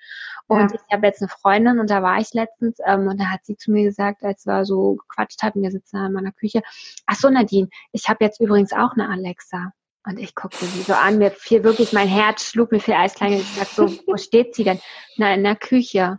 Und 0.47 0.73
ja. 0.73 0.75
ich 0.75 0.95
habe 0.95 1.07
jetzt 1.07 1.23
eine 1.23 1.29
Freundin 1.29 1.79
und 1.79 1.91
da 1.91 2.03
war 2.03 2.19
ich 2.19 2.33
letztens 2.35 2.79
ähm, 2.85 3.09
und 3.09 3.21
da 3.21 3.27
hat 3.27 3.45
sie 3.45 3.57
zu 3.57 3.71
mir 3.71 3.85
gesagt, 3.85 4.23
als 4.23 4.47
wir 4.47 4.65
so 4.65 4.97
gequatscht 4.97 5.43
hatten, 5.43 5.63
wir 5.63 5.71
sitzen 5.71 6.05
in 6.05 6.13
meiner 6.13 6.33
Küche, 6.33 6.63
ach 7.07 7.17
so 7.17 7.31
Nadine, 7.31 7.69
ich 7.93 8.09
habe 8.09 8.25
jetzt 8.25 8.41
übrigens 8.41 8.73
auch 8.73 8.93
eine 8.93 9.09
Alexa. 9.09 9.73
Und 10.05 10.19
ich 10.19 10.35
guckte 10.35 10.65
sie 10.65 10.83
so 10.83 10.95
an, 10.95 11.19
mir 11.19 11.31
fiel 11.31 11.63
wirklich 11.63 11.93
mein 11.93 12.09
Herz, 12.09 12.51
schlug 12.51 12.73
mir 12.73 12.81
viel 12.81 12.95
Eisklein. 12.95 13.35
Ich 13.35 13.55
sag 13.55 13.69
so, 13.69 13.87
wo 14.07 14.17
steht 14.17 14.55
sie 14.55 14.65
denn? 14.65 14.81
Na, 15.17 15.33
in 15.33 15.45
der 15.45 15.55
Küche. 15.55 16.19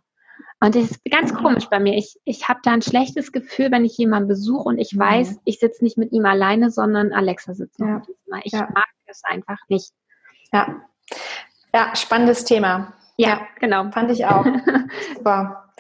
Und 0.62 0.76
das 0.76 0.92
ist 0.92 1.04
ganz 1.12 1.36
komisch 1.36 1.66
bei 1.70 1.82
mir. 1.82 1.98
Ich, 1.98 2.18
ich 2.24 2.48
habe 2.48 2.62
da 2.64 2.72
ein 2.72 2.82
schlechtes 2.82 3.34
Gefühl, 3.34 3.70
wenn 3.72 3.84
ich 3.84 3.98
jemanden 3.98 4.30
besuche 4.30 4.64
und 4.64 4.78
ich 4.78 4.98
weiß, 4.98 5.40
ich 5.44 5.60
sitze 5.60 5.84
nicht 5.84 5.98
mit 5.98 6.14
ihm 6.14 6.26
alleine, 6.26 6.72
sondern 6.72 7.12
Alexa 7.12 7.54
sitzt 7.54 7.82
ja. 7.82 8.02
Ich 8.46 8.54
ja. 8.54 8.70
mag 8.74 8.86
das 9.06 9.22
einfach 9.26 9.60
nicht. 9.68 9.92
Ja. 10.54 10.82
Ja, 11.74 11.94
spannendes 11.98 12.46
Thema. 12.46 12.94
Ja, 13.18 13.30
ja, 13.30 13.42
genau. 13.60 13.90
Fand 13.92 14.12
ich 14.12 14.26
auch. 14.26 14.46
Super. 15.16 15.74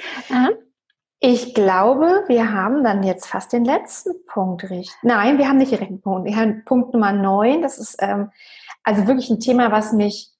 Ich 1.19 1.53
glaube, 1.53 2.25
wir 2.27 2.53
haben 2.53 2.83
dann 2.83 3.03
jetzt 3.03 3.27
fast 3.27 3.53
den 3.53 3.63
letzten 3.63 4.11
Punkt 4.25 4.63
richtig. 4.63 4.91
Nein, 5.03 5.37
wir 5.37 5.47
haben 5.47 5.57
nicht 5.57 5.71
direkt 5.71 5.89
einen 5.89 6.01
Punkt. 6.01 6.25
Wir 6.25 6.35
haben 6.35 6.65
Punkt 6.65 6.93
Nummer 6.93 7.13
neun. 7.13 7.61
Das 7.61 7.77
ist 7.77 7.95
ähm, 7.99 8.31
also 8.83 9.07
wirklich 9.07 9.29
ein 9.29 9.39
Thema, 9.39 9.71
was 9.71 9.93
mich 9.93 10.33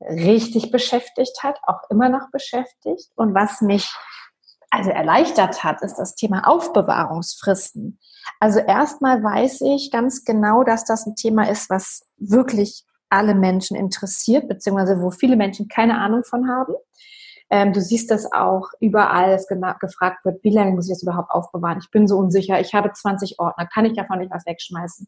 richtig 0.00 0.70
beschäftigt 0.70 1.42
hat, 1.42 1.58
auch 1.62 1.88
immer 1.90 2.08
noch 2.08 2.30
beschäftigt 2.30 3.10
und 3.14 3.34
was 3.34 3.60
mich 3.60 3.90
also 4.70 4.90
erleichtert 4.90 5.64
hat, 5.64 5.82
ist 5.82 5.96
das 5.96 6.14
Thema 6.14 6.48
Aufbewahrungsfristen. 6.48 7.98
Also 8.40 8.58
erstmal 8.58 9.22
weiß 9.22 9.60
ich 9.62 9.90
ganz 9.90 10.24
genau, 10.24 10.64
dass 10.64 10.84
das 10.84 11.06
ein 11.06 11.14
Thema 11.14 11.48
ist, 11.48 11.68
was 11.68 12.06
wirklich 12.16 12.84
alle 13.12 13.34
Menschen 13.34 13.76
interessiert, 13.76 14.48
beziehungsweise 14.48 15.00
wo 15.00 15.10
viele 15.10 15.36
Menschen 15.36 15.68
keine 15.68 15.98
Ahnung 15.98 16.24
von 16.24 16.48
haben. 16.48 16.74
Ähm, 17.50 17.74
du 17.74 17.82
siehst 17.82 18.10
das 18.10 18.32
auch 18.32 18.70
überall, 18.80 19.30
dass 19.30 19.46
gefragt 19.46 20.24
wird, 20.24 20.42
wie 20.42 20.54
lange 20.54 20.72
muss 20.72 20.86
ich 20.86 20.94
das 20.94 21.02
überhaupt 21.02 21.30
aufbewahren? 21.30 21.80
Ich 21.82 21.90
bin 21.90 22.08
so 22.08 22.16
unsicher, 22.16 22.58
ich 22.60 22.72
habe 22.72 22.90
20 22.90 23.38
Ordner, 23.38 23.66
kann 23.66 23.84
ich 23.84 23.92
davon 23.92 24.20
nicht 24.20 24.32
was 24.32 24.46
wegschmeißen? 24.46 25.06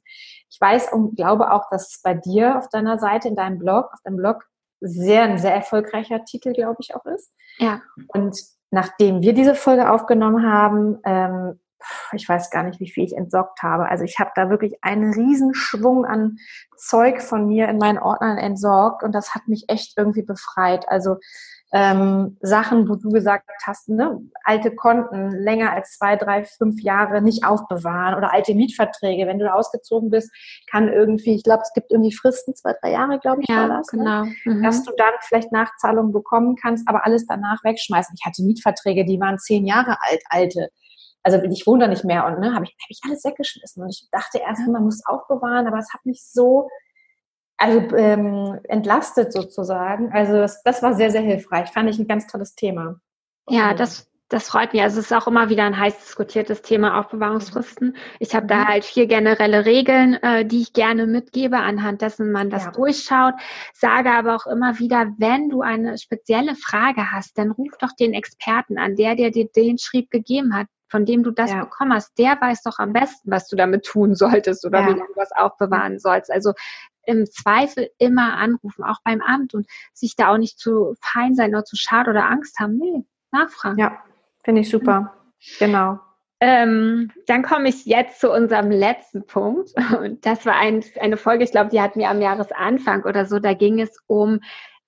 Ich 0.50 0.61
weiß 0.61 0.92
und 0.92 1.16
glaube 1.16 1.50
auch, 1.50 1.70
dass 1.70 1.94
es 1.94 2.02
bei 2.02 2.12
dir 2.12 2.58
auf 2.58 2.68
deiner 2.68 2.99
Seite, 2.99 3.28
in 3.28 3.37
deinem 3.37 3.58
Blog, 3.58 3.88
auf 3.92 4.00
deinem 4.04 4.18
Blog 4.18 4.44
sehr, 4.80 5.23
ein 5.23 5.38
sehr 5.38 5.54
erfolgreicher 5.54 6.25
Titel, 6.26 6.52
glaube 6.52 6.76
ich, 6.80 6.94
auch 6.94 7.06
ist. 7.06 7.32
Ja. 7.58 7.80
Und 8.08 8.38
nachdem 8.70 9.23
wir 9.23 9.32
diese 9.32 9.54
Folge 9.54 9.90
aufgenommen 9.90 10.46
haben, 10.46 10.99
ähm, 11.04 11.61
ich 12.12 12.29
weiß 12.29 12.50
gar 12.50 12.62
nicht, 12.62 12.81
wie 12.81 12.91
viel 12.91 13.05
ich 13.05 13.17
entsorgt 13.17 13.62
habe. 13.62 13.88
Also 13.88 14.05
ich 14.05 14.19
habe 14.19 14.31
da 14.35 14.50
wirklich 14.50 14.75
einen 14.83 15.12
Riesenschwung 15.12 16.05
an 16.05 16.37
Zeug 16.76 17.23
von 17.23 17.47
mir 17.47 17.69
in 17.69 17.79
meinen 17.79 17.99
Ordnern 17.99 18.38
entsorgt 18.38 19.03
und 19.03 19.12
das 19.12 19.35
hat 19.35 19.49
mich 19.49 19.64
echt 19.69 19.95
irgendwie 19.97 20.23
befreit. 20.23 20.88
Also 20.88 21.17
ähm, 21.75 22.37
Sachen, 22.41 22.88
wo 22.88 22.95
du 22.95 23.11
gesagt 23.11 23.50
hast, 23.67 23.88
ne, 23.88 24.21
alte 24.45 24.73
Konten 24.76 25.31
länger 25.33 25.73
als 25.73 25.99
zwei, 25.99 26.14
drei, 26.14 26.45
fünf 26.45 26.81
Jahre 26.81 27.21
nicht 27.21 27.45
aufbewahren 27.45 28.14
oder 28.14 28.33
alte 28.33 28.55
Mietverträge, 28.55 29.26
wenn 29.26 29.41
du 29.41 29.53
ausgezogen 29.53 30.09
bist, 30.09 30.31
kann 30.71 30.88
irgendwie, 30.88 31.35
ich 31.35 31.43
glaube, 31.43 31.62
es 31.62 31.73
gibt 31.75 31.91
irgendwie 31.91 32.14
Fristen, 32.14 32.55
zwei, 32.55 32.75
drei 32.81 32.93
Jahre, 32.93 33.19
glaube 33.19 33.43
ich, 33.43 33.49
ja, 33.49 33.69
war 33.69 33.79
das, 33.79 33.93
ne? 33.93 33.99
genau. 33.99 34.25
Ne? 34.25 34.35
Mhm. 34.45 34.62
dass 34.62 34.85
du 34.85 34.93
dann 34.97 35.14
vielleicht 35.23 35.50
Nachzahlungen 35.50 36.12
bekommen 36.12 36.55
kannst, 36.55 36.87
aber 36.88 37.05
alles 37.05 37.26
danach 37.26 37.64
wegschmeißen. 37.64 38.14
Ich 38.17 38.25
hatte 38.25 38.45
Mietverträge, 38.45 39.05
die 39.05 39.19
waren 39.19 39.38
zehn 39.41 39.67
Jahre 39.67 39.97
alt, 40.00 40.23
alte. 40.29 40.69
Also 41.25 41.43
ich 41.43 41.66
wohne 41.66 41.85
da 41.85 41.88
nicht 41.88 42.04
mehr 42.04 42.26
und 42.26 42.38
ne, 42.38 42.54
habe 42.54 42.64
ich, 42.64 42.76
hab 42.81 42.90
ich 42.90 43.00
alles 43.04 43.25
weggeschmissen. 43.25 43.83
Und 43.83 43.90
ich 43.90 44.09
dachte 44.12 44.38
erst, 44.38 44.69
man 44.69 44.85
muss 44.85 45.04
aufbewahren, 45.04 45.66
aber 45.66 45.78
es 45.78 45.93
hat 45.93 46.04
mich 46.04 46.23
so 46.23 46.69
also 47.57 47.81
ähm, 47.97 48.61
entlastet 48.64 49.33
sozusagen. 49.33 50.12
Also 50.12 50.35
das, 50.35 50.62
das 50.62 50.83
war 50.83 50.95
sehr, 50.95 51.11
sehr 51.11 51.23
hilfreich. 51.23 51.71
Fand 51.71 51.88
ich 51.88 51.99
ein 51.99 52.09
ganz 52.09 52.26
tolles 52.26 52.54
Thema. 52.54 53.00
Ja, 53.49 53.75
das, 53.75 54.11
das 54.28 54.49
freut 54.49 54.73
mich. 54.73 54.83
Also 54.83 54.99
es 54.99 55.07
ist 55.07 55.12
auch 55.12 55.28
immer 55.28 55.49
wieder 55.50 55.64
ein 55.64 55.78
heiß 55.78 55.99
diskutiertes 55.99 56.62
Thema 56.62 56.99
Aufbewahrungsfristen. 56.99 57.97
Ich 58.19 58.35
habe 58.35 58.47
da 58.47 58.57
mhm. 58.57 58.69
halt 58.69 58.85
vier 58.85 59.07
generelle 59.07 59.64
Regeln, 59.64 60.14
äh, 60.14 60.45
die 60.45 60.62
ich 60.62 60.73
gerne 60.73 61.07
mitgebe, 61.07 61.59
anhand 61.59 62.02
dessen 62.02 62.33
man 62.33 62.50
das 62.50 62.64
ja. 62.64 62.71
durchschaut. 62.73 63.35
Sage 63.73 64.11
aber 64.11 64.35
auch 64.35 64.47
immer 64.47 64.78
wieder, 64.78 65.12
wenn 65.19 65.49
du 65.49 65.62
eine 65.62 65.97
spezielle 65.99 66.57
Frage 66.57 67.12
hast, 67.12 67.38
dann 67.38 67.52
ruf 67.52 67.73
doch 67.78 67.93
den 67.93 68.14
Experten 68.14 68.78
an, 68.78 68.97
der, 68.97 69.14
der 69.14 69.31
dir 69.31 69.49
den 69.49 69.78
Schrieb 69.78 70.11
gegeben 70.11 70.57
hat 70.57 70.66
von 70.95 71.05
dem 71.05 71.25
du 71.25 71.33
das 71.33 71.51
ja. 71.51 71.65
bekommen 71.65 71.93
hast, 71.93 72.17
der 72.19 72.41
weiß 72.41 72.63
doch 72.63 72.79
am 72.79 72.93
besten, 72.93 73.29
was 73.29 73.49
du 73.49 73.57
damit 73.57 73.85
tun 73.85 74.15
solltest 74.15 74.65
oder 74.65 74.83
ja. 74.83 74.89
wie 74.91 74.95
du 74.95 75.01
was 75.17 75.33
aufbewahren 75.33 75.99
sollst. 75.99 76.31
Also 76.31 76.53
im 77.05 77.27
Zweifel 77.27 77.91
immer 77.99 78.35
anrufen, 78.35 78.85
auch 78.85 78.99
beim 79.03 79.21
Amt 79.21 79.55
und 79.55 79.67
sich 79.93 80.15
da 80.15 80.33
auch 80.33 80.39
nicht 80.39 80.57
zu 80.57 80.95
fein 81.01 81.35
sein 81.35 81.51
oder 81.51 81.65
zu 81.65 81.75
schade 81.75 82.11
oder 82.11 82.31
Angst 82.31 82.61
haben. 82.61 82.77
Nee, 82.77 83.05
nachfragen. 83.33 83.77
Ja, 83.77 84.05
finde 84.45 84.61
ich 84.61 84.71
super. 84.71 85.01
Mhm. 85.01 85.09
Genau. 85.59 85.99
Ähm, 86.39 87.11
dann 87.27 87.43
komme 87.43 87.69
ich 87.71 87.87
jetzt 87.87 88.21
zu 88.21 88.31
unserem 88.31 88.71
letzten 88.71 89.27
Punkt. 89.27 89.71
Und 89.99 90.25
das 90.25 90.47
war 90.47 90.55
ein, 90.55 90.85
eine 91.01 91.17
Folge, 91.17 91.43
ich 91.43 91.51
glaube, 91.51 91.71
die 91.71 91.81
hatten 91.81 91.99
wir 91.99 92.09
am 92.09 92.23
Jahresanfang 92.23 93.03
oder 93.03 93.27
so. 93.27 93.41
Da 93.41 93.55
ging 93.55 93.81
es 93.81 93.99
um 94.07 94.39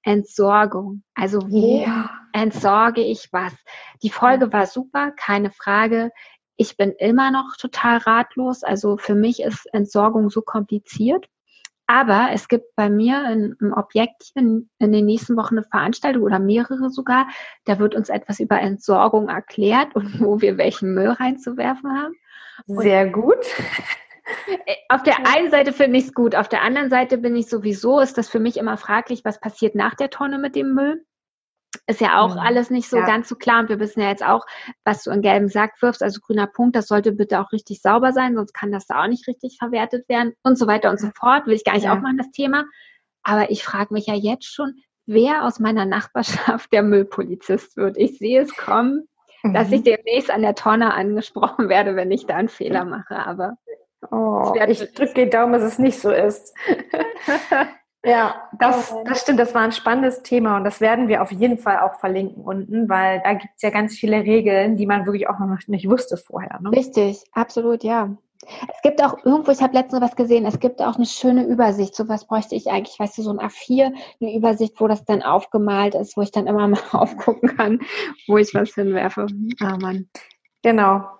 Entsorgung. 0.03 1.03
Also 1.17 1.41
wo 1.51 1.81
yeah. 1.81 2.11
Entsorge 2.37 3.01
ich 3.01 3.29
was? 3.33 3.53
Die 4.03 4.11
Folge 4.11 4.53
war 4.53 4.67
super, 4.67 5.11
keine 5.13 5.51
Frage. 5.51 6.11
Ich 6.57 6.77
bin 6.77 6.93
immer 6.93 7.31
noch 7.31 7.57
total 7.59 7.99
ratlos. 7.99 8.63
Also 8.63 8.99
für 8.99 9.15
mich 9.15 9.41
ist 9.43 9.67
Entsorgung 9.73 10.29
so 10.29 10.43
kompliziert. 10.43 11.27
Aber 11.87 12.31
es 12.33 12.49
gibt 12.49 12.75
bei 12.75 12.91
mir 12.91 13.25
in, 13.31 13.57
im 13.61 13.73
Objekt 13.73 14.33
in, 14.35 14.69
in 14.79 14.93
den 14.93 15.07
nächsten 15.07 15.37
Wochen 15.37 15.57
eine 15.57 15.63
Veranstaltung 15.63 16.25
oder 16.25 16.39
mehrere 16.39 16.91
sogar. 16.91 17.29
Da 17.65 17.79
wird 17.79 17.95
uns 17.95 18.09
etwas 18.09 18.41
über 18.41 18.61
Entsorgung 18.61 19.29
erklärt 19.29 19.95
und 19.95 20.21
wo 20.21 20.41
wir 20.41 20.59
welchen 20.59 20.93
Müll 20.95 21.11
reinzuwerfen 21.11 21.91
haben. 21.91 22.15
Und 22.67 22.83
Sehr 22.83 23.09
gut. 23.09 23.39
Äh, 24.49 24.75
auf 24.89 25.05
der 25.05 25.27
einen 25.27 25.51
Seite 25.51 25.73
finde 25.73 25.99
ich 25.99 26.07
es 26.07 26.15
gut, 26.15 26.35
auf 26.35 26.49
der 26.49 26.63
anderen 26.63 26.91
Seite 26.91 27.19
bin 27.19 27.37
ich 27.37 27.49
sowieso, 27.49 28.01
ist 28.01 28.19
das 28.19 28.29
für 28.29 28.41
mich 28.41 28.57
immer 28.57 28.77
fraglich, 28.77 29.25
was 29.25 29.39
passiert 29.39 29.77
nach 29.77 29.95
der 29.95 30.11
Tonne 30.11 30.39
mit 30.39 30.57
dem 30.57 30.75
Müll 30.75 31.05
ist 31.87 32.01
ja 32.01 32.21
auch 32.21 32.35
mhm. 32.35 32.41
alles 32.41 32.71
nicht 32.71 32.89
so 32.89 32.97
ja. 32.97 33.07
ganz 33.07 33.29
so 33.29 33.37
klar 33.37 33.61
und 33.61 33.69
wir 33.69 33.81
wissen 33.81 34.01
ja 34.01 34.09
jetzt 34.09 34.25
auch, 34.25 34.45
was 34.85 35.05
du 35.05 35.11
in 35.11 35.23
gelben 35.23 35.49
Sack 35.49 35.81
wirfst, 35.81 36.03
also 36.03 36.21
grüner 36.21 36.47
Punkt, 36.47 36.77
das 36.77 36.89
sollte 36.89 37.13
bitte 37.13 37.41
auch 37.41 37.53
richtig 37.53 37.81
sauber 37.81 38.13
sein, 38.13 38.35
sonst 38.35 38.53
kann 38.53 38.73
das 38.73 38.87
da 38.87 39.03
auch 39.03 39.09
nicht 39.09 39.27
richtig 39.29 39.57
verwertet 39.59 40.09
werden 40.09 40.35
und 40.43 40.59
so 40.59 40.67
weiter 40.67 40.91
und 40.91 41.01
so 41.01 41.11
fort, 41.15 41.47
will 41.47 41.55
ich 41.55 41.65
gar 41.65 41.75
nicht 41.75 41.85
ja. 41.85 41.93
aufmachen, 41.93 42.19
das 42.19 42.31
Thema. 42.31 42.65
Aber 43.23 43.51
ich 43.51 43.65
frage 43.65 43.93
mich 43.93 44.07
ja 44.07 44.15
jetzt 44.15 44.47
schon, 44.47 44.75
wer 45.07 45.45
aus 45.45 45.59
meiner 45.61 45.85
Nachbarschaft 45.85 46.73
der 46.73 46.83
Müllpolizist 46.83 47.77
wird. 47.77 47.97
Ich 47.97 48.19
sehe 48.19 48.41
es 48.41 48.57
kommen, 48.57 49.09
mhm. 49.43 49.55
dass 49.55 49.71
ich 49.71 49.81
mhm. 49.81 49.85
demnächst 49.85 50.31
an 50.31 50.43
der 50.43 50.55
Tonne 50.55 50.95
angesprochen 50.95 51.69
werde, 51.69 51.97
wenn 51.97 52.11
ich 52.11 52.27
da 52.27 52.37
einen 52.37 52.49
Fehler 52.49 52.85
mache, 52.85 53.17
aber 53.17 53.57
Oh, 54.11 54.55
ich 54.69 54.93
drücke 54.93 55.15
den 55.15 55.31
Daumen, 55.31 55.53
dass 55.53 55.63
es 55.63 55.79
nicht 55.79 55.99
so 55.99 56.11
ist. 56.11 56.55
Ja, 58.07 58.49
das, 58.59 58.95
das 59.05 59.23
stimmt, 59.23 59.41
das 59.41 59.53
war 59.53 59.63
ein 59.63 59.73
spannendes 59.73 60.23
Thema 60.23 60.57
und 60.57 60.65
das 60.65 60.81
werden 60.81 61.09
wir 61.09 61.23
auf 61.23 61.33
jeden 61.33 61.59
Fall 61.59 61.81
auch 61.81 61.99
verlinken 61.99 62.45
unten, 62.45 62.89
weil 62.89 63.21
da 63.25 63.33
gibt 63.33 63.55
es 63.57 63.63
ja 63.63 63.71
ganz 63.71 63.97
viele 63.97 64.19
Regeln, 64.19 64.77
die 64.77 64.87
man 64.87 65.07
wirklich 65.07 65.29
auch 65.29 65.41
noch 65.41 65.59
nicht 65.67 65.91
wusste 65.91 66.17
vorher. 66.17 66.61
Ne? 66.61 66.71
Richtig, 66.71 67.25
absolut, 67.33 67.83
ja. 67.83 68.17
Es 68.73 68.81
gibt 68.83 69.03
auch 69.03 69.25
irgendwo, 69.25 69.51
ich 69.51 69.61
habe 69.61 69.75
letztens 69.75 70.03
was 70.03 70.15
gesehen, 70.15 70.47
es 70.47 70.61
gibt 70.61 70.81
auch 70.81 70.97
eine 70.97 71.07
schöne 71.07 71.47
Übersicht. 71.47 71.97
So 71.97 72.09
was 72.09 72.27
bräuchte 72.27 72.55
ich 72.55 72.71
eigentlich, 72.71 72.99
weißt 72.99 73.19
du, 73.19 73.23
so 73.23 73.31
ein 73.31 73.41
A4, 73.41 73.93
eine 74.21 74.37
Übersicht, 74.37 74.81
wo 74.81 74.87
das 74.87 75.05
dann 75.05 75.23
aufgemalt 75.23 75.97
ist, 75.97 76.17
wo 76.17 76.23
ich 76.23 76.31
dann 76.31 76.47
immer 76.47 76.69
mal 76.69 76.81
aufgucken 76.93 77.57
kann, 77.57 77.81
wo 78.29 78.37
ich 78.39 78.55
was 78.55 78.75
hinwerfe. 78.75 79.27
Ah, 79.61 79.77
Mann. 79.81 80.09
Genau. 80.63 81.16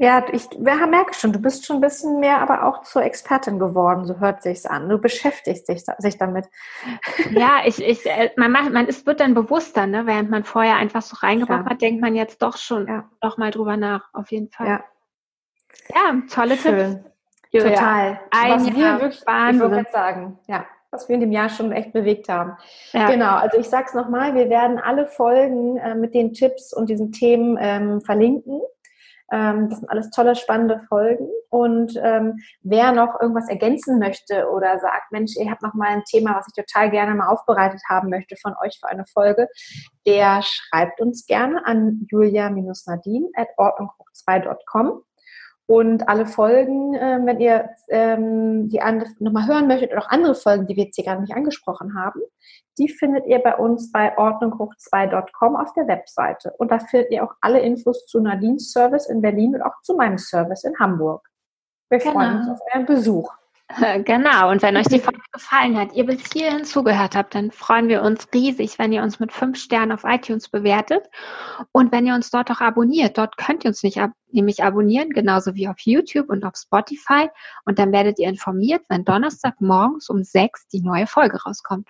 Ja, 0.00 0.24
ich 0.30 0.48
merke 0.56 1.12
schon, 1.12 1.32
du 1.32 1.40
bist 1.40 1.66
schon 1.66 1.78
ein 1.78 1.80
bisschen 1.80 2.20
mehr 2.20 2.40
aber 2.40 2.62
auch 2.62 2.82
zur 2.82 3.02
Expertin 3.02 3.58
geworden, 3.58 4.04
so 4.04 4.20
hört 4.20 4.44
sich's 4.44 4.64
an. 4.64 4.88
Du 4.88 4.98
beschäftigst 4.98 5.68
dich, 5.68 5.84
sich 5.98 6.16
damit. 6.16 6.46
Ja, 7.32 7.62
ich, 7.64 7.82
ich, 7.82 8.06
äh, 8.06 8.30
man 8.36 8.52
macht, 8.52 8.72
man 8.72 8.86
ist, 8.86 9.06
wird 9.06 9.18
dann 9.18 9.34
bewusster, 9.34 9.88
ne? 9.88 10.06
Während 10.06 10.30
man 10.30 10.44
vorher 10.44 10.76
einfach 10.76 11.02
so 11.02 11.16
reingebracht 11.16 11.64
ja. 11.64 11.70
hat, 11.70 11.82
denkt 11.82 12.00
man 12.00 12.14
jetzt 12.14 12.40
doch 12.42 12.58
schon 12.58 12.86
ja. 12.86 13.10
noch 13.20 13.38
mal 13.38 13.50
drüber 13.50 13.76
nach, 13.76 14.04
auf 14.12 14.30
jeden 14.30 14.50
Fall. 14.50 14.68
Ja, 14.68 14.84
ja 15.92 16.22
tolle 16.32 16.56
Schön. 16.56 17.04
Tipps. 17.50 17.64
Total. 17.64 18.20
Ein 18.30 18.52
was 18.52 18.66
Jahr 18.66 18.76
wir 18.76 19.00
wirklich, 19.00 19.26
Wahnsinn. 19.26 19.66
ich 19.66 19.72
wollte 19.72 19.90
sagen, 19.90 20.38
ja, 20.46 20.64
was 20.92 21.08
wir 21.08 21.14
in 21.14 21.22
dem 21.22 21.32
Jahr 21.32 21.48
schon 21.48 21.72
echt 21.72 21.92
bewegt 21.92 22.28
haben. 22.28 22.56
Ja. 22.92 23.10
Genau, 23.10 23.34
also 23.34 23.58
ich 23.58 23.68
sag's 23.68 23.94
nochmal, 23.94 24.34
wir 24.36 24.48
werden 24.48 24.78
alle 24.78 25.08
Folgen 25.08 25.76
äh, 25.78 25.96
mit 25.96 26.14
den 26.14 26.34
Tipps 26.34 26.72
und 26.72 26.88
diesen 26.88 27.10
Themen 27.10 27.58
ähm, 27.60 28.00
verlinken 28.00 28.60
ähm, 29.32 29.68
das 29.68 29.78
sind 29.80 29.90
alles 29.90 30.10
tolle, 30.10 30.34
spannende 30.34 30.80
Folgen. 30.88 31.28
Und 31.50 31.94
ähm, 32.02 32.38
wer 32.62 32.92
noch 32.92 33.20
irgendwas 33.20 33.48
ergänzen 33.48 33.98
möchte 33.98 34.48
oder 34.50 34.78
sagt, 34.78 35.12
Mensch, 35.12 35.36
ihr 35.36 35.50
habt 35.50 35.62
noch 35.62 35.74
mal 35.74 35.88
ein 35.88 36.04
Thema, 36.04 36.36
was 36.36 36.46
ich 36.48 36.64
total 36.64 36.90
gerne 36.90 37.14
mal 37.14 37.28
aufbereitet 37.28 37.80
haben 37.88 38.10
möchte 38.10 38.36
von 38.36 38.54
euch 38.64 38.78
für 38.80 38.88
eine 38.88 39.04
Folge, 39.06 39.48
der 40.06 40.40
schreibt 40.42 41.00
uns 41.00 41.26
gerne 41.26 41.64
an 41.66 42.06
julia-nadine 42.10 43.28
at 43.34 43.48
ordnunghoch2.com. 43.56 45.02
Und 45.70 46.08
alle 46.08 46.24
Folgen, 46.24 46.94
äh, 46.94 47.20
wenn 47.24 47.40
ihr 47.40 47.68
ähm, 47.90 48.70
die 48.70 48.80
nochmal 49.18 49.46
hören 49.46 49.66
möchtet 49.68 49.92
oder 49.92 50.00
auch 50.00 50.08
andere 50.08 50.34
Folgen, 50.34 50.66
die 50.66 50.76
wir 50.76 50.84
jetzt 50.84 50.96
hier 50.96 51.04
gerade 51.04 51.20
nicht 51.20 51.34
angesprochen 51.34 51.94
haben, 51.94 52.22
die 52.78 52.88
findet 52.88 53.26
ihr 53.26 53.38
bei 53.40 53.54
uns 53.54 53.92
bei 53.92 54.16
ordnunghoch2.com 54.16 55.56
auf 55.56 55.74
der 55.74 55.86
Webseite. 55.86 56.54
Und 56.56 56.70
da 56.70 56.78
findet 56.78 57.10
ihr 57.10 57.22
auch 57.22 57.34
alle 57.42 57.60
Infos 57.60 58.06
zu 58.06 58.18
Nadines 58.18 58.72
Service 58.72 59.10
in 59.10 59.20
Berlin 59.20 59.56
und 59.56 59.62
auch 59.62 59.78
zu 59.82 59.94
meinem 59.94 60.16
Service 60.16 60.64
in 60.64 60.74
Hamburg. 60.78 61.28
Wir 61.90 61.98
genau. 61.98 62.12
freuen 62.12 62.36
uns 62.38 62.48
auf 62.48 62.58
euren 62.72 62.86
Besuch. 62.86 63.30
Genau, 64.04 64.50
und 64.50 64.62
wenn 64.62 64.76
euch 64.76 64.86
die 64.86 64.98
Folge 64.98 65.20
gefallen 65.32 65.76
hat, 65.76 65.92
ihr 65.92 66.06
bis 66.06 66.32
hierhin 66.32 66.64
zugehört 66.64 67.14
habt, 67.14 67.34
dann 67.34 67.50
freuen 67.50 67.88
wir 67.88 68.02
uns 68.02 68.26
riesig, 68.32 68.78
wenn 68.78 68.92
ihr 68.92 69.02
uns 69.02 69.20
mit 69.20 69.32
fünf 69.32 69.58
Sternen 69.58 69.92
auf 69.92 70.04
iTunes 70.04 70.48
bewertet 70.48 71.06
und 71.72 71.92
wenn 71.92 72.06
ihr 72.06 72.14
uns 72.14 72.30
dort 72.30 72.50
auch 72.50 72.60
abonniert. 72.60 73.18
Dort 73.18 73.36
könnt 73.36 73.64
ihr 73.64 73.68
uns 73.68 73.82
nicht 73.82 74.00
ab 74.00 74.12
nämlich 74.30 74.62
abonnieren, 74.62 75.10
genauso 75.10 75.54
wie 75.54 75.68
auf 75.68 75.78
YouTube 75.80 76.28
und 76.28 76.44
auf 76.44 76.54
Spotify 76.56 77.28
und 77.64 77.78
dann 77.78 77.92
werdet 77.92 78.18
ihr 78.18 78.28
informiert, 78.28 78.82
wenn 78.88 79.04
Donnerstag 79.04 79.60
morgens 79.60 80.10
um 80.10 80.22
sechs 80.22 80.66
die 80.68 80.82
neue 80.82 81.06
Folge 81.06 81.42
rauskommt. 81.42 81.88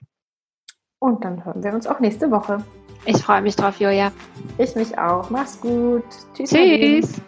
Und 1.01 1.25
dann 1.25 1.45
hören 1.45 1.63
wir 1.63 1.73
uns 1.73 1.87
auch 1.87 2.01
nächste 2.01 2.31
Woche. 2.31 2.65
Ich 3.05 3.19
freue 3.19 3.43
mich 3.43 3.57
drauf, 3.57 3.79
Julia. 3.79 4.13
Ich 4.59 4.75
mich 4.75 4.99
auch. 4.99 5.31
Mach's 5.31 5.61
gut. 5.61 6.05
Tschüss. 6.35 6.51
Tschüss. 6.51 7.23